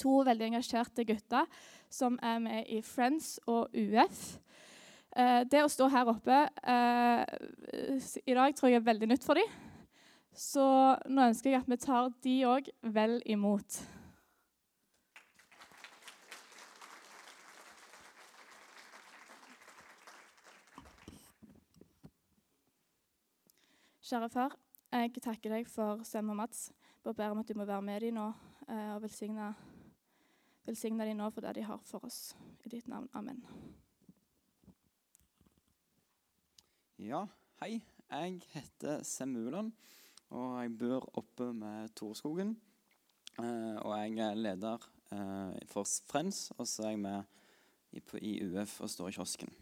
to 0.00 0.22
veldig 0.26 0.48
engasjerte 0.50 1.04
gutter 1.06 1.48
som 1.92 2.18
er 2.24 2.40
med 2.42 2.70
i 2.72 2.80
Friends 2.82 3.36
og 3.46 3.74
UF. 3.76 4.22
Eh, 5.12 5.42
det 5.44 5.62
å 5.62 5.70
stå 5.70 5.90
her 5.92 6.08
oppe 6.08 6.38
eh, 6.48 7.22
i 8.24 8.36
dag 8.36 8.56
tror 8.56 8.72
jeg 8.72 8.80
er 8.80 8.88
veldig 8.88 9.10
nytt 9.12 9.26
for 9.26 9.38
dem. 9.38 9.58
Så 10.32 10.64
nå 11.12 11.28
ønsker 11.28 11.52
jeg 11.52 11.60
at 11.60 11.68
vi 11.68 11.80
tar 11.80 12.08
de 12.24 12.36
òg 12.48 12.70
vel 12.94 13.18
imot. 13.28 13.82
Kjære 24.12 24.28
far, 24.28 24.52
jeg 24.92 25.20
takker 25.24 25.54
deg 25.54 25.68
for 25.72 26.02
Sem 26.04 26.28
og 26.28 26.36
Mats. 26.36 26.66
Bare 27.00 27.16
ber 27.16 27.30
om 27.32 27.38
at 27.40 27.48
du 27.48 27.56
må 27.56 27.64
være 27.64 27.80
med 27.80 28.02
dem 28.04 28.18
nå 28.18 28.26
eh, 28.68 28.90
og 28.92 28.98
velsigne 29.06 29.46
Velsigne 30.66 31.06
dem 31.08 31.16
nå 31.16 31.30
for 31.32 31.40
det 31.40 31.54
de 31.56 31.64
har 31.64 31.80
for 31.88 32.04
oss. 32.04 32.34
I 32.60 32.74
ditt 32.74 32.90
navn. 32.92 33.08
Amen. 33.16 33.40
Ja, 37.00 37.22
hei. 37.62 37.80
Jeg 38.10 38.42
heter 38.52 39.00
Semulan, 39.00 39.72
og 40.28 40.60
jeg 40.60 40.76
bor 40.84 41.08
oppe 41.16 41.48
med 41.56 41.96
Torskogen. 41.96 42.58
Eh, 43.38 43.80
og 43.80 43.96
jeg 43.96 44.20
er 44.28 44.38
leder 44.44 44.88
eh, 45.08 45.56
for 45.72 45.88
Friends, 46.12 46.50
og 46.58 46.68
så 46.68 46.90
er 46.90 46.98
jeg 46.98 47.04
med 47.08 47.24
i, 47.96 48.04
i 48.20 48.38
UF 48.44 48.82
og 48.84 48.92
står 48.92 49.08
i 49.08 49.20
kiosken. 49.22 49.60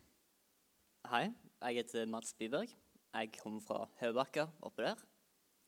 Hei, 1.07 1.28
jeg 1.62 1.85
heter 1.85 2.11
Mats 2.11 2.35
Byberg. 2.35 2.80
Jeg 3.11 3.33
kommer 3.40 3.62
fra 3.64 3.85
Høybakka 3.99 4.47
oppe 4.62 4.85
der. 4.87 5.00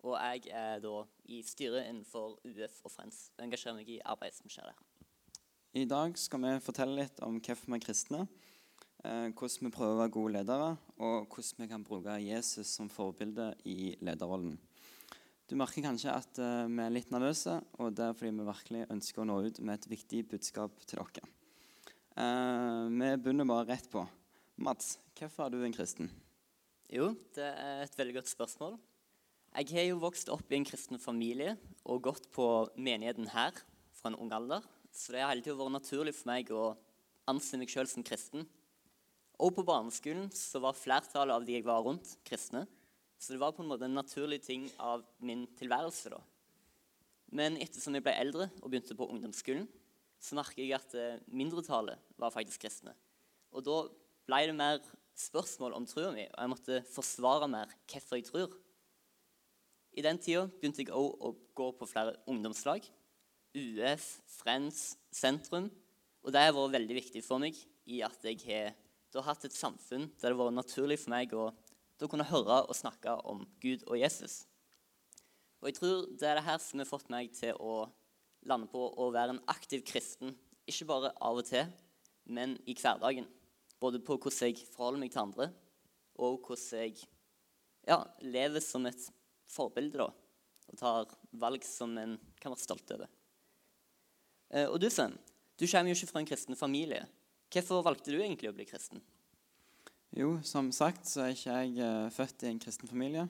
Og 0.06 0.14
jeg 0.18 0.50
er 0.54 0.80
da 0.82 1.02
i 1.30 1.40
styret 1.46 1.88
innenfor 1.88 2.36
UF 2.46 2.80
og 2.86 2.90
Friends 2.90 3.28
og 3.36 3.44
engasjerer 3.46 3.78
meg 3.78 3.90
i 3.90 4.00
arbeidet 4.02 4.38
som 4.38 4.50
skjer 4.50 4.70
der. 4.70 4.80
I 5.78 5.84
dag 5.88 6.18
skal 6.20 6.42
vi 6.42 6.56
fortelle 6.62 6.98
litt 6.98 7.22
om 7.24 7.38
hvorfor 7.40 7.70
vi 7.70 7.78
er 7.78 7.84
kristne, 7.84 8.24
eh, 9.04 9.28
hvordan 9.30 9.68
vi 9.68 9.74
prøver 9.74 9.94
å 9.94 10.00
være 10.02 10.14
gode 10.18 10.34
ledere, 10.36 10.72
og 10.98 11.30
hvordan 11.32 11.62
vi 11.62 11.70
kan 11.70 11.86
bruke 11.86 12.18
Jesus 12.20 12.74
som 12.76 12.90
forbilde 12.92 13.52
i 13.64 13.94
lederrollen. 14.04 14.58
Du 15.48 15.56
merker 15.58 15.86
kanskje 15.86 16.14
at 16.14 16.38
eh, 16.42 16.66
vi 16.68 16.82
er 16.82 16.92
litt 16.94 17.14
nervøse, 17.14 17.58
og 17.78 17.94
det 17.96 18.08
er 18.08 18.18
fordi 18.18 18.34
vi 18.36 18.50
virkelig 18.50 18.88
ønsker 18.92 19.22
å 19.22 19.28
nå 19.30 19.38
ut 19.46 19.62
med 19.62 19.78
et 19.78 19.88
viktig 19.94 20.26
budskap 20.34 20.82
til 20.86 21.02
dere. 21.02 21.30
Eh, 22.18 22.84
vi 22.92 23.14
begynner 23.22 23.48
bare 23.48 23.70
rett 23.72 23.88
på. 23.90 24.04
Mats, 24.62 24.98
hvorfor 25.18 25.46
er 25.46 25.54
du 25.56 25.64
en 25.64 25.74
kristen? 25.74 26.12
Jo, 26.92 27.06
det 27.32 27.44
er 27.48 27.86
et 27.86 27.94
veldig 27.96 28.18
godt 28.18 28.28
spørsmål. 28.28 28.74
Jeg 29.56 29.68
har 29.72 29.86
jo 29.86 30.00
vokst 30.02 30.28
opp 30.28 30.50
i 30.52 30.58
en 30.58 30.66
kristen 30.68 31.00
familie 31.00 31.54
og 31.88 32.02
gått 32.04 32.26
på 32.36 32.44
menigheten 32.76 33.30
her 33.32 33.56
fra 33.96 34.10
en 34.10 34.18
ung 34.20 34.28
alder. 34.36 34.60
Så 34.92 35.14
det 35.14 35.22
har 35.22 35.32
hele 35.32 35.40
tiden 35.40 35.56
vært 35.56 35.72
naturlig 35.78 36.12
for 36.18 36.28
meg 36.28 36.52
å 36.52 36.66
anse 37.32 37.56
meg 37.56 37.72
sjøl 37.72 37.88
som 37.88 38.04
kristen. 38.04 38.44
Og 39.40 39.56
på 39.56 39.64
barneskolen 39.64 40.28
så 40.36 40.60
var 40.60 40.76
flertallet 40.76 41.32
av 41.32 41.48
de 41.48 41.56
jeg 41.56 41.64
var 41.64 41.80
rundt, 41.80 42.12
kristne. 42.28 42.66
Så 43.16 43.32
det 43.32 43.40
var 43.40 43.56
på 43.56 43.64
en 43.64 43.72
måte 43.72 43.88
en 43.88 43.96
naturlig 43.96 44.42
ting 44.44 44.68
av 44.76 45.00
min 45.24 45.46
tilværelse. 45.56 46.12
da. 46.12 46.20
Men 47.32 47.56
ettersom 47.56 47.96
jeg 47.96 48.04
ble 48.04 48.18
eldre 48.20 48.52
og 48.60 48.68
begynte 48.68 48.98
på 48.98 49.08
ungdomsskolen, 49.08 49.64
så 50.20 50.36
merket 50.36 50.66
jeg 50.66 50.76
at 50.76 50.92
eh, 50.92 51.22
mindretallet 51.32 52.04
var 52.20 52.36
faktisk 52.36 52.66
kristne. 52.66 52.92
Og 53.48 53.64
da 53.64 53.86
ble 54.28 54.48
det 54.50 54.60
mer 54.60 54.84
spørsmål 55.22 55.76
om 55.78 55.86
troa 55.88 56.10
mi, 56.14 56.26
og 56.26 56.38
jeg 56.40 56.52
måtte 56.52 56.82
forsvare 56.92 57.48
mer 57.50 57.72
hvorfor 57.90 58.18
jeg 58.18 58.28
tror. 58.28 58.56
I 59.92 60.04
den 60.04 60.18
tida 60.22 60.46
begynte 60.48 60.82
jeg 60.82 60.94
òg 60.96 61.20
å 61.20 61.32
gå 61.56 61.68
på 61.76 61.88
flere 61.88 62.16
ungdomslag. 62.30 62.86
UF, 63.52 64.06
Friends, 64.38 64.96
Sentrum. 65.12 65.68
Og 66.22 66.32
det 66.32 66.40
har 66.40 66.54
vært 66.56 66.78
veldig 66.78 66.96
viktig 66.96 67.22
for 67.26 67.42
meg 67.42 67.58
i 67.84 68.00
at 68.06 68.24
jeg 68.24 68.40
har 68.46 68.72
da 69.12 69.24
hatt 69.26 69.44
et 69.44 69.52
samfunn 69.52 70.06
der 70.08 70.30
det 70.30 70.32
har 70.32 70.38
vært 70.38 70.56
naturlig 70.56 70.96
for 71.02 71.12
meg 71.12 71.34
å 71.36 71.50
kunne 72.02 72.26
høre 72.26 72.62
og 72.64 72.74
snakke 72.74 73.12
om 73.30 73.44
Gud 73.62 73.84
og 73.86 73.98
Jesus. 74.00 74.42
Og 75.60 75.68
jeg 75.68 75.76
tror 75.76 76.06
det 76.18 76.26
er 76.26 76.40
det 76.40 76.46
her 76.48 76.58
som 76.58 76.80
har 76.82 76.88
fått 76.88 77.12
meg 77.12 77.30
til 77.36 77.54
å 77.62 77.84
lande 78.48 78.66
på 78.72 78.88
å 78.98 79.10
være 79.14 79.36
en 79.36 79.44
aktiv 79.52 79.84
kristen. 79.86 80.32
Ikke 80.66 80.88
bare 80.88 81.12
av 81.22 81.38
og 81.38 81.46
til, 81.46 81.68
men 82.26 82.56
i 82.66 82.74
hverdagen. 82.74 83.28
Både 83.82 83.98
på 84.02 84.14
hvordan 84.16 84.52
jeg 84.52 84.68
forholder 84.70 85.02
meg 85.02 85.10
til 85.10 85.24
andre, 85.24 85.48
og 86.22 86.38
hvordan 86.46 86.84
jeg 86.84 87.08
ja, 87.88 87.98
lever 88.22 88.62
som 88.62 88.86
et 88.86 89.08
forbilde. 89.50 89.98
da, 89.98 90.10
Og 90.70 90.78
tar 90.78 91.16
valg 91.32 91.64
som 91.66 91.96
en 91.98 92.16
kan 92.40 92.52
være 92.52 92.62
stolt 92.62 92.94
over. 92.94 93.10
Eh, 94.52 94.68
og 94.68 94.78
du, 94.80 94.88
Sven, 94.90 95.16
du 95.58 95.66
kommer 95.66 95.90
jo 95.90 95.98
ikke 95.98 96.12
fra 96.12 96.22
en 96.22 96.28
kristen 96.28 96.58
familie. 96.58 97.06
Hvorfor 97.52 97.82
valgte 97.84 98.12
du 98.12 98.20
egentlig 98.20 98.50
å 98.50 98.56
bli 98.56 98.68
kristen? 98.68 99.02
Jo, 100.12 100.36
som 100.44 100.70
sagt 100.72 101.08
så 101.08 101.24
er 101.24 101.34
ikke 101.34 101.56
jeg 101.56 101.82
eh, 101.82 102.12
født 102.12 102.44
i 102.44 102.52
en 102.52 102.62
kristen 102.62 102.90
familie. 102.90 103.26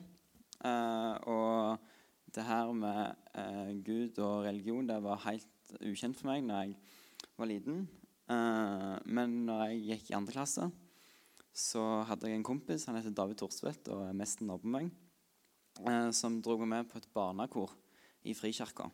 Eh, 0.63 1.15
og 1.31 1.89
det 2.33 2.45
her 2.47 2.71
med 2.73 3.83
Gud 3.85 4.17
og 4.23 4.45
religion 4.47 4.87
det 4.89 4.95
var 5.03 5.21
helt 5.27 5.75
ukjent 5.85 6.17
for 6.17 6.31
meg 6.31 6.47
da 6.49 6.63
jeg 6.63 6.77
var 7.37 7.49
liten. 7.49 7.83
Eh, 8.31 8.95
men 9.05 9.37
når 9.47 9.63
jeg 9.67 9.83
gikk 9.89 10.11
i 10.11 10.17
andre 10.17 10.35
klasse, 10.35 10.69
så 11.53 11.83
hadde 12.09 12.29
jeg 12.29 12.39
en 12.39 12.45
kompis 12.45 12.87
han 12.89 12.97
heter 12.97 13.13
David 13.13 13.37
Thorsvedt 13.41 13.89
og 13.93 14.07
er 14.07 14.17
mest 14.17 14.41
nabo 14.41 14.69
meg, 14.69 14.89
eh, 15.83 16.09
som 16.15 16.39
dro 16.41 16.57
med 16.65 16.89
på 16.89 17.01
et 17.01 17.09
barnekor 17.13 17.73
i 18.23 18.35
Frikirka. 18.37 18.89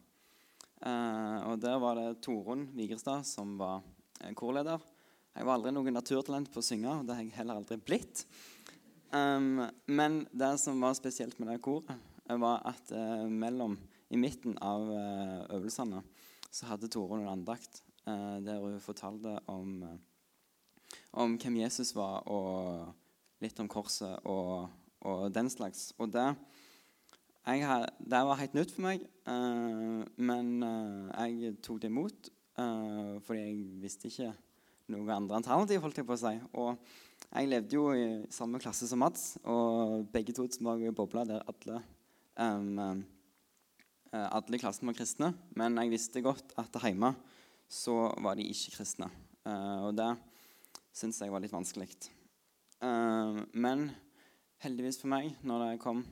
Eh, 0.80 1.40
og 1.48 1.60
der 1.62 1.78
var 1.80 2.00
det 2.00 2.22
Torunn 2.26 2.70
Vigrestad 2.76 3.28
som 3.28 3.58
var 3.60 3.84
korleder. 4.36 4.80
Jeg 5.36 5.46
var 5.48 5.56
aldri 5.56 5.72
noe 5.72 5.92
naturtalent 5.94 6.50
på 6.52 6.60
å 6.60 6.66
synge, 6.66 6.92
og 6.92 7.06
det 7.08 7.16
har 7.16 7.24
jeg 7.24 7.38
heller 7.38 7.60
aldri 7.60 7.78
blitt. 7.80 8.26
Um, 9.10 9.64
men 9.90 10.24
det 10.36 10.52
som 10.62 10.82
var 10.84 10.98
spesielt 10.98 11.40
med 11.40 11.50
det 11.50 11.62
koret, 11.66 11.96
var 12.30 12.62
at 12.68 12.92
uh, 12.94 13.26
mellom, 13.26 13.78
i 14.14 14.18
midten 14.18 14.58
av 14.62 14.84
uh, 14.90 15.46
øvelsene 15.56 16.04
så 16.50 16.68
hadde 16.70 16.90
Torunn 16.92 17.24
en 17.24 17.32
andakt 17.32 17.82
der 18.46 18.62
hun 18.64 18.80
fortalte 18.84 19.38
om, 19.52 19.84
om 21.14 21.38
hvem 21.38 21.60
Jesus 21.62 21.94
var, 21.96 22.26
og 22.28 22.94
litt 23.44 23.60
om 23.62 23.70
korset 23.72 24.26
og, 24.28 24.70
og 25.08 25.30
den 25.36 25.50
slags. 25.52 25.90
Og 25.98 26.12
det, 26.14 26.28
jeg, 27.48 27.88
det 28.00 28.24
var 28.30 28.42
helt 28.42 28.58
nytt 28.58 28.74
for 28.76 28.86
meg, 28.88 29.06
men 30.20 30.50
jeg 30.64 31.56
tok 31.64 31.82
det 31.84 31.92
imot 31.94 32.34
fordi 32.60 33.40
jeg 33.40 33.60
visste 33.80 34.10
ikke 34.10 34.34
noe 34.92 35.14
andre 35.16 35.38
alternativ, 35.38 35.80
holdt 35.84 36.02
jeg 36.02 36.08
på 36.10 36.18
å 36.18 36.20
si. 36.20 36.34
Og 36.60 37.30
jeg 37.30 37.48
levde 37.48 37.78
jo 37.78 37.86
i 37.96 38.08
samme 38.34 38.60
klasse 38.60 38.90
som 38.90 39.00
Mats, 39.00 39.38
og 39.48 40.10
begge 40.12 40.36
to 40.36 40.48
var 40.66 40.82
i 40.82 40.92
bobla 40.92 41.24
der 41.30 41.46
alle 41.48 41.80
um, 42.40 43.04
alle 44.12 44.58
i 44.58 44.62
klassen 44.62 44.90
var 44.90 44.98
kristne. 44.98 45.34
Men 45.58 45.78
jeg 45.78 45.94
visste 45.94 46.24
godt 46.26 46.56
at 46.60 46.80
hjemme 46.82 47.14
så 47.70 47.96
var 48.24 48.38
de 48.38 48.48
ikke 48.50 48.76
kristne. 48.78 49.10
Uh, 49.46 49.90
og 49.90 49.98
det 49.98 50.10
syns 50.96 51.22
jeg 51.22 51.32
var 51.32 51.44
litt 51.44 51.54
vanskelig. 51.54 51.90
Uh, 52.82 53.46
men 53.54 53.90
heldigvis 54.64 55.00
for 55.02 55.12
meg, 55.14 55.36
når 55.46 55.66
det 55.66 55.84
kom 55.84 56.04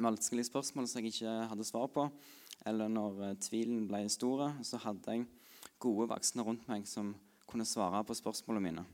vanskelige 0.00 0.48
spørsmål 0.48 0.88
som 0.88 1.00
jeg 1.00 1.12
ikke 1.12 1.34
hadde 1.50 1.68
svar 1.68 1.90
på, 1.92 2.06
eller 2.66 2.90
når 2.92 3.20
uh, 3.20 3.34
tvilen 3.42 3.84
ble 3.90 4.06
stor, 4.12 4.48
så 4.66 4.80
hadde 4.82 5.18
jeg 5.18 5.28
gode 5.80 6.08
voksne 6.10 6.44
rundt 6.46 6.66
meg 6.70 6.88
som 6.88 7.12
kunne 7.50 7.68
svare 7.68 8.02
på 8.06 8.16
spørsmålene 8.16 8.66
mine. 8.70 8.86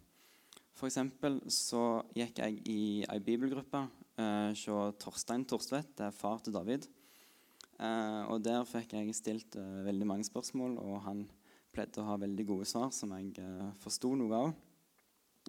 For 0.77 0.93
så 0.93 1.83
gikk 2.17 2.43
jeg 2.43 2.61
i 2.69 2.81
ei 3.09 3.21
bibelgruppe 3.25 3.81
eh, 4.21 4.53
hos 4.53 4.97
Torstein 5.01 5.47
Torstvedt, 5.49 5.95
det 5.97 6.11
er 6.11 6.17
far 6.17 6.43
til 6.45 6.53
David. 6.53 6.85
Eh, 7.81 8.23
og 8.29 8.43
Der 8.45 8.65
fikk 8.69 8.93
jeg 8.93 9.15
stilt 9.17 9.57
eh, 9.57 9.87
veldig 9.87 10.09
mange 10.09 10.29
spørsmål, 10.29 10.77
og 10.77 11.01
han 11.07 11.25
pleide 11.77 12.01
å 12.01 12.09
ha 12.09 12.17
veldig 12.21 12.47
gode 12.49 12.67
svar 12.69 12.93
som 12.95 13.13
jeg 13.17 13.35
eh, 13.43 13.71
forsto 13.83 14.15
noe 14.17 14.43
av. 14.47 14.53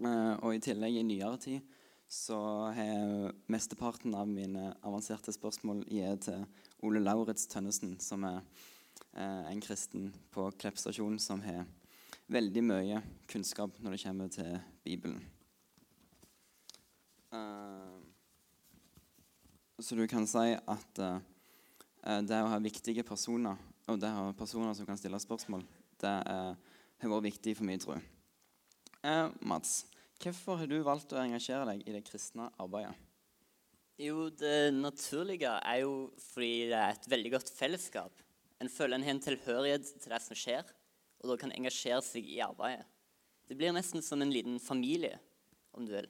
Eh, 0.04 0.34
og 0.44 0.54
i 0.54 0.62
tillegg, 0.64 1.00
i 1.00 1.06
nyere 1.08 1.40
tid, 1.42 1.76
så 2.08 2.38
har 2.76 3.34
mesteparten 3.52 4.16
av 4.16 4.28
mine 4.32 4.70
avanserte 4.88 5.34
spørsmål 5.36 5.84
gitt 5.92 6.28
til 6.28 6.44
Ole 6.88 7.02
Lauritz 7.04 7.48
Tønnesen, 7.52 7.98
som 8.04 8.24
er 8.28 8.40
eh, 8.40 9.48
en 9.52 9.64
kristen 9.64 10.12
på 10.32 10.50
Klepp 10.60 10.80
stasjon 10.80 11.18
som 11.20 11.44
har 11.48 11.66
veldig 12.32 12.64
mye 12.64 13.02
kunnskap 13.32 13.80
når 13.84 13.96
det 13.96 14.04
kommer 14.04 14.32
til 14.32 14.54
Bibelen. 14.84 15.24
Uh, 17.32 18.00
så 19.84 19.96
du 20.00 20.06
kan 20.08 20.24
si 20.28 20.54
at 20.56 21.02
uh, 21.04 21.20
det 22.24 22.40
å 22.40 22.52
ha 22.54 22.60
viktige 22.64 23.04
personer, 23.08 23.60
og 23.88 24.00
det 24.00 24.12
å 24.12 24.30
ha 24.30 24.36
personer 24.36 24.76
som 24.76 24.88
kan 24.88 25.00
stille 25.00 25.20
spørsmål, 25.20 25.66
det 26.04 26.14
har 26.28 27.12
vært 27.14 27.28
viktig 27.30 27.56
for 27.58 27.68
min 27.68 27.82
tro. 27.82 27.98
Mats, 29.42 29.86
hvorfor 30.22 30.62
har 30.62 30.70
du 30.70 30.80
valgt 30.86 31.14
å 31.14 31.22
engasjere 31.22 31.68
deg 31.72 31.84
i 31.86 31.96
det 31.96 32.06
kristne 32.08 32.50
arbeidet? 32.62 32.96
Jo, 33.98 34.30
Det 34.30 34.74
naturlige 34.74 35.56
er 35.66 35.82
jo 35.82 36.12
fordi 36.34 36.70
det 36.70 36.78
er 36.78 36.92
et 36.94 37.10
veldig 37.10 37.32
godt 37.34 37.50
fellesskap. 37.50 38.24
En 38.62 38.70
føler 38.70 38.98
en 38.98 39.06
har 39.06 39.16
en 39.16 39.22
tilhørighet 39.22 39.88
til 40.02 40.14
det 40.14 40.22
som 40.22 40.38
skjer 40.38 40.66
og 41.22 41.32
da 41.32 41.38
kan 41.42 41.54
engasjere 41.56 42.04
seg 42.06 42.28
i 42.30 42.40
arbeidet. 42.44 42.86
Det 43.48 43.56
blir 43.58 43.74
nesten 43.76 44.04
som 44.04 44.22
en 44.22 44.32
liten 44.34 44.60
familie, 44.60 45.18
om 45.72 45.86
du 45.88 45.94
vil, 45.94 46.10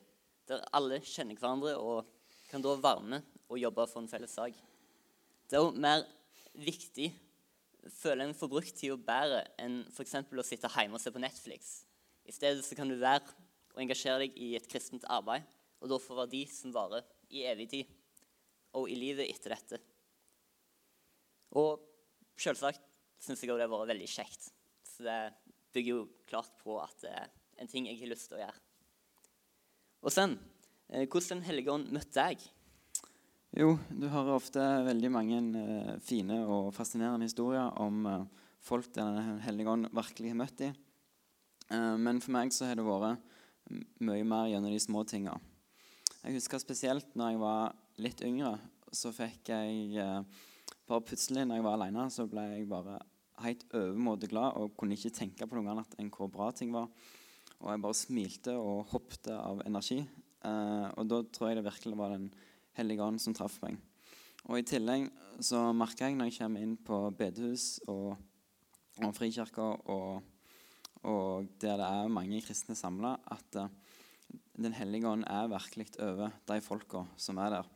der 0.50 0.64
alle 0.76 1.00
kjenner 1.06 1.38
hverandre 1.38 1.76
og 1.78 2.08
kan 2.50 2.64
da 2.64 2.74
være 2.82 3.04
med 3.14 3.28
og 3.48 3.60
jobbe 3.62 3.86
for 3.92 4.02
en 4.02 4.10
felles 4.10 4.34
sak. 4.34 4.56
Det 5.48 5.58
er 5.58 5.64
jo 5.64 5.76
mer 5.76 6.04
viktig, 6.58 7.12
føler 7.94 8.26
en 8.26 8.38
får 8.38 8.52
brukt 8.52 8.76
tida 8.78 8.98
bedre 8.98 9.44
enn 9.62 9.82
f.eks. 9.92 10.16
å 10.16 10.46
sitte 10.46 10.72
hjemme 10.74 10.98
og 10.98 11.04
se 11.04 11.14
på 11.14 11.22
Netflix. 11.22 11.72
I 12.28 12.36
stedet 12.36 12.66
så 12.66 12.76
kan 12.78 12.90
du 12.90 12.98
være 13.00 13.24
og 13.76 13.84
engasjere 13.84 14.26
deg 14.26 14.38
i 14.42 14.56
et 14.58 14.68
kristent 14.70 15.06
arbeid, 15.12 15.46
og 15.82 15.92
da 15.92 16.02
få 16.02 16.18
verdi 16.18 16.44
som 16.50 16.74
varer 16.74 17.06
i 17.30 17.46
evig 17.48 17.70
tid, 17.72 17.96
og 18.78 18.90
i 18.90 18.98
livet 18.98 19.30
etter 19.30 19.54
dette. 19.54 19.80
Og 21.58 21.84
selvsagt 22.38 22.82
syns 23.24 23.42
jeg 23.42 23.54
òg 23.54 23.62
det 23.62 23.68
har 23.68 23.74
vært 23.74 23.94
veldig 23.94 24.10
kjekt 24.12 24.52
så 24.98 25.04
det 25.06 25.18
bygger 25.76 25.94
jo 25.94 26.06
klart 26.30 26.54
på 26.64 26.78
at 26.82 27.04
det 27.04 27.14
er 27.14 27.34
en 27.62 27.70
ting 27.70 27.86
jeg 27.90 28.00
har 28.02 28.10
lyst 28.10 28.32
til 28.32 28.40
å 28.40 28.42
gjøre. 28.42 28.62
Og 30.06 30.14
sen, 30.14 30.38
eh, 30.90 31.06
hvordan 31.06 31.38
Den 31.38 31.46
hellige 31.46 31.72
ånd 31.72 31.92
møtte 31.92 32.30
jeg? 32.30 32.40
Jo, 33.58 33.72
du 33.90 34.06
hører 34.14 34.36
ofte 34.36 34.62
veldig 34.86 35.10
mange 35.10 35.42
uh, 35.58 35.94
fine 36.06 36.44
og 36.46 36.70
fascinerende 36.76 37.26
historier 37.26 37.72
om 37.82 38.06
uh, 38.06 38.46
folk 38.62 38.92
Den 38.94 39.42
hellige 39.42 39.72
ånd 39.72 39.90
virkelig 39.98 40.34
har 40.34 40.40
møtt 40.44 40.58
dem. 40.62 40.78
Uh, 41.72 41.96
men 41.98 42.22
for 42.22 42.36
meg 42.38 42.54
så 42.54 42.70
har 42.70 42.78
det 42.78 42.86
vært 42.86 43.18
mye 43.98 44.24
mer 44.28 44.48
gjennom 44.52 44.72
de 44.72 44.80
små 44.80 45.02
tinga. 45.10 45.34
Jeg 46.22 46.38
husker 46.38 46.62
spesielt 46.62 47.16
når 47.18 47.34
jeg 47.34 47.42
var 47.42 47.78
litt 48.04 48.22
yngre 48.26 48.56
så 48.96 49.12
fikk 49.16 49.52
jeg 49.52 50.00
eh, 50.00 50.44
bare 50.88 51.06
plutselig, 51.06 51.46
når 51.46 51.60
jeg 51.60 51.66
var 51.66 51.78
alene, 51.78 52.08
så 52.14 52.28
ble 52.30 52.46
jeg 52.54 52.68
bare 52.70 53.00
helt 53.44 53.66
overmåte 53.76 54.30
glad 54.32 54.58
og 54.58 54.76
kunne 54.80 54.98
ikke 54.98 55.14
tenke 55.14 55.48
på 55.48 55.58
noe 55.58 55.74
annet 55.74 55.98
enn 56.00 56.12
hvor 56.14 56.32
bra 56.32 56.50
ting 56.56 56.72
var. 56.74 56.90
Og 57.58 57.72
jeg 57.72 57.84
bare 57.84 57.98
smilte 57.98 58.56
og 58.58 58.88
hoppet 58.94 59.32
av 59.34 59.64
energi. 59.66 60.00
Eh, 60.46 60.88
og 60.96 61.10
da 61.10 61.22
tror 61.34 61.52
jeg 61.52 61.60
det 61.60 61.68
virkelig 61.68 62.00
var 62.00 62.16
Den 62.16 62.30
hellige 62.78 63.04
ånd 63.04 63.22
som 63.22 63.36
traff 63.36 63.60
meg. 63.64 63.78
Og 64.48 64.62
i 64.62 64.66
tillegg 64.68 65.10
så 65.44 65.68
merker 65.76 66.08
jeg 66.08 66.18
når 66.18 66.30
jeg 66.30 66.40
kommer 66.40 66.64
inn 66.64 66.78
på 66.88 67.00
bedehus 67.18 67.68
og, 67.92 68.16
og 69.04 69.14
frikirker 69.18 69.84
og, 69.92 70.24
og 71.04 71.50
der 71.62 71.78
det 71.82 71.90
er 71.90 72.14
mange 72.14 72.42
kristne 72.46 72.78
samla, 72.78 73.18
at 73.28 73.60
uh, 73.60 73.68
Den 74.58 74.74
hellige 74.74 75.08
ånd 75.08 75.24
er 75.30 75.48
virkelig 75.48 75.92
over 76.02 76.32
de 76.50 76.62
folka 76.62 77.04
som 77.16 77.38
er 77.38 77.52
der. 77.54 77.68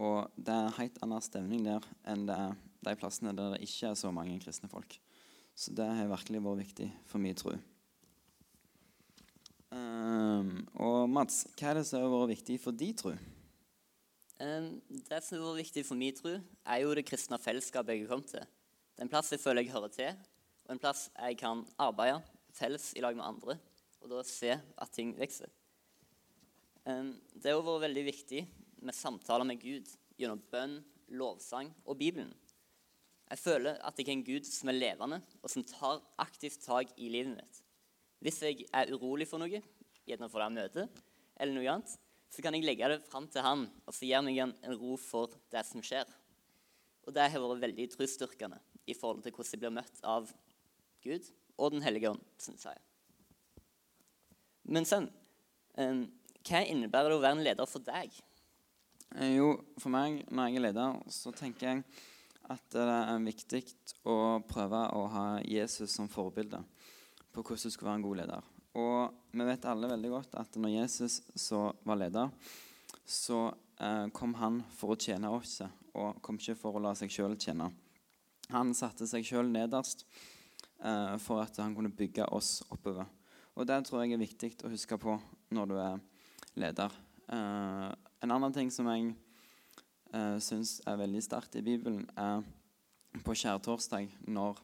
Og 0.00 0.30
det 0.36 0.52
er 0.52 0.64
en 0.66 0.78
helt 0.78 0.96
annen 1.04 1.22
stemning 1.22 1.66
der 1.66 1.84
enn 2.08 2.24
det 2.26 2.36
er 2.36 2.56
de 2.86 2.94
plassene 2.96 3.34
der 3.36 3.54
det 3.54 3.66
ikke 3.66 3.90
er 3.90 3.98
så 3.98 4.10
mange 4.10 4.38
kristne 4.40 4.70
folk. 4.72 4.96
Så 5.56 5.72
det 5.76 5.86
har 5.86 6.08
virkelig 6.10 6.42
vært 6.44 6.62
viktig 6.64 6.88
for 7.08 7.22
min 7.22 7.36
tro. 7.36 7.54
Um, 9.72 10.66
og 10.80 11.08
Mats, 11.10 11.44
hva 11.56 11.72
er 11.72 11.80
det 11.80 11.86
som 11.88 12.04
har 12.04 12.12
vært 12.12 12.36
viktig 12.36 12.58
for 12.62 12.76
din 12.76 12.96
tro? 12.96 13.14
Um, 14.36 14.82
det 15.08 15.22
som 15.24 15.40
har 15.40 15.54
viktig 15.56 15.80
for 15.88 15.96
min 15.96 16.12
tro, 16.12 16.34
er 16.36 16.80
jo 16.82 16.92
det 16.96 17.06
kristne 17.08 17.38
fellesskapet 17.40 17.94
jeg 17.94 18.02
har 18.04 18.10
kommet 18.10 18.34
til. 18.34 18.42
Det 18.92 19.00
er 19.00 19.06
en 19.06 19.12
plass 19.12 19.32
jeg 19.32 19.40
føler 19.40 19.64
jeg 19.64 19.72
hører 19.72 19.92
til, 19.94 20.18
og 20.66 20.74
en 20.74 20.82
plass 20.82 21.06
jeg 21.14 21.38
kan 21.40 21.62
arbeide 21.80 22.18
felles 22.56 22.90
i 22.96 23.04
lag 23.04 23.16
med 23.16 23.24
andre, 23.24 23.56
og 24.02 24.12
da 24.12 24.20
se 24.28 24.52
at 24.52 24.92
ting 24.92 25.14
vokser. 25.16 25.48
Um, 26.84 27.14
det 27.32 27.54
har 27.54 27.64
vært 27.64 27.86
veldig 27.86 28.04
viktig 28.10 28.42
med 28.84 28.96
samtaler 28.96 29.48
med 29.48 29.62
Gud 29.62 29.88
gjennom 30.20 30.44
bønn, 30.52 30.82
lovsang 31.16 31.72
og 31.86 31.96
Bibelen. 31.96 32.34
Jeg 33.30 33.40
føler 33.40 33.80
at 33.82 33.96
jeg 33.98 34.10
er 34.10 34.18
en 34.18 34.26
Gud 34.26 34.46
som 34.46 34.68
er 34.68 34.76
levende, 34.76 35.22
og 35.40 35.50
som 35.50 35.64
tar 35.64 36.04
aktivt 36.22 36.60
tak 36.62 36.92
i 37.00 37.08
livet 37.10 37.38
mitt. 37.38 37.62
Hvis 38.20 38.42
jeg 38.44 38.68
er 38.68 38.92
urolig 38.92 39.26
for 39.30 39.40
noe, 39.40 39.64
gjerne 40.06 40.28
for 40.28 40.44
det 40.44 40.52
møte, 40.60 40.90
eller 41.40 41.56
noe 41.56 41.72
annet, 41.72 41.96
så 42.36 42.42
kan 42.44 42.52
jeg 42.52 42.66
legge 42.68 42.88
det 42.92 42.98
fram 43.08 43.24
til 43.32 43.40
han, 43.40 43.64
og 43.88 43.94
så 43.96 44.04
gir 44.04 44.24
meg 44.24 44.42
en, 44.44 44.52
ro 44.76 44.98
for 45.00 45.32
det 45.52 45.62
som 45.64 45.80
skjer. 45.84 46.04
Og 47.08 47.14
det 47.16 47.30
har 47.32 47.40
vært 47.40 47.62
veldig 47.62 47.86
trosstyrkende 47.94 48.58
i 48.84 48.96
forhold 48.96 49.22
til 49.24 49.32
hvordan 49.32 49.54
jeg 49.54 49.62
blir 49.62 49.72
møtt 49.78 50.02
av 50.04 50.28
Gud 51.06 51.30
og 51.56 51.72
Den 51.72 51.84
hellige 51.86 52.10
ånd, 52.12 52.20
syns 52.36 52.66
jeg. 52.68 52.76
Men 54.68 54.84
sønn, 54.84 55.08
hva 56.44 56.60
innebærer 56.60 57.08
det 57.08 57.16
å 57.16 57.22
være 57.22 57.38
en 57.38 57.46
leder 57.46 57.70
for 57.70 57.86
deg? 57.86 58.12
Eh, 59.14 59.38
jo, 59.38 59.54
for 59.80 59.94
meg, 59.94 60.20
når 60.28 60.50
jeg 60.50 60.60
er 60.60 60.64
leder, 60.66 60.98
så 61.08 61.32
tenker 61.32 61.70
jeg 61.70 61.86
at 62.52 62.68
det 62.74 62.84
er 62.84 63.24
viktig 63.24 63.62
å 64.04 64.18
prøve 64.44 64.82
å 64.92 65.06
ha 65.14 65.26
Jesus 65.40 65.96
som 65.96 66.10
forbilde 66.12 66.60
på 67.32 67.40
hvordan 67.40 67.64
du 67.64 67.72
skal 67.72 67.88
være 67.88 68.00
en 68.02 68.06
god 68.10 68.20
leder. 68.20 68.52
Og 68.76 69.32
vi 69.32 69.46
vet 69.48 69.66
alle 69.68 69.88
veldig 69.90 70.12
godt 70.12 70.36
at 70.40 70.56
når 70.60 70.74
Jesus 70.74 71.20
var 71.86 71.98
leder, 72.00 72.32
så 73.06 73.46
eh, 73.80 74.06
kom 74.12 74.34
han 74.40 74.60
for 74.76 74.94
å 74.94 75.00
tjene 75.00 75.30
oss, 75.32 75.60
og 75.96 76.20
kom 76.24 76.40
ikke 76.40 76.58
for 76.58 76.76
å 76.76 76.82
la 76.84 76.92
seg 76.98 77.12
sjøl 77.12 77.36
tjene. 77.40 77.70
Han 78.52 78.74
satte 78.76 79.08
seg 79.10 79.24
sjøl 79.26 79.48
nederst 79.50 80.04
eh, 80.82 81.16
for 81.22 81.42
at 81.42 81.56
han 81.62 81.74
kunne 81.76 81.94
bygge 81.94 82.28
oss 82.36 82.60
oppover. 82.68 83.08
Og 83.56 83.64
det 83.68 83.80
tror 83.86 84.04
jeg 84.04 84.16
er 84.16 84.20
viktig 84.20 84.52
å 84.66 84.72
huske 84.72 84.98
på 85.00 85.16
når 85.56 85.70
du 85.70 85.76
er 85.80 86.02
leder. 86.60 86.92
Eh, 87.32 87.88
en 88.22 88.34
annen 88.36 88.54
ting 88.54 88.70
som 88.74 88.88
jeg 88.92 89.14
eh, 90.12 90.36
syns 90.42 90.78
er 90.86 91.00
veldig 91.00 91.24
sterkt 91.24 91.56
i 91.56 91.64
Bibelen, 91.64 92.04
er 92.16 92.44
på 93.24 93.32
skjærtorsdag, 93.32 94.10
når 94.28 94.60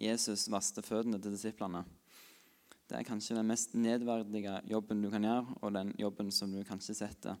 Jesus 0.00 0.48
vaste 0.48 0.82
føttene 0.84 1.20
til 1.20 1.36
disiplene. 1.36 1.84
Det 2.90 2.98
er 2.98 3.06
kanskje 3.06 3.36
den 3.38 3.46
mest 3.46 3.76
nedverdige 3.78 4.56
jobben 4.66 4.98
du 4.98 5.12
kan 5.12 5.22
gjøre, 5.22 5.44
og 5.62 5.74
den 5.76 5.92
jobben 5.94 6.32
som 6.34 6.50
du 6.50 6.64
kanskje 6.66 6.96
setter 6.98 7.36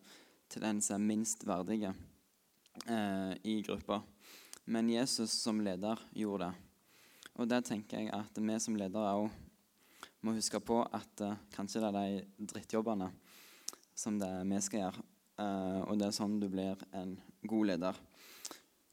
til 0.46 0.62
den 0.62 0.78
som 0.78 1.00
er 1.00 1.08
minst 1.08 1.42
verdige 1.42 1.90
eh, 2.86 3.32
i 3.50 3.56
gruppa. 3.66 3.98
Men 4.70 4.92
Jesus 4.92 5.34
som 5.34 5.58
leder 5.58 5.98
gjorde 6.14 6.52
det. 6.52 6.68
Og 7.34 7.50
det 7.50 7.64
tenker 7.66 7.98
jeg 7.98 8.12
at 8.14 8.38
vi 8.38 8.60
som 8.62 8.78
ledere 8.78 9.16
òg 9.24 9.26
må 10.22 10.36
huske 10.36 10.60
på 10.62 10.84
at 10.86 11.24
eh, 11.26 11.42
kanskje 11.56 11.82
det 11.82 11.90
er 11.90 11.98
de 11.98 12.46
drittjobbene 12.54 13.10
som 13.98 14.22
det 14.22 14.30
vi 14.52 14.62
skal 14.62 14.84
gjøre. 14.84 15.04
Eh, 15.42 15.80
og 15.82 15.98
det 15.98 16.12
er 16.12 16.18
sånn 16.20 16.38
du 16.38 16.46
blir 16.52 16.78
en 16.94 17.16
god 17.42 17.72
leder. 17.72 18.00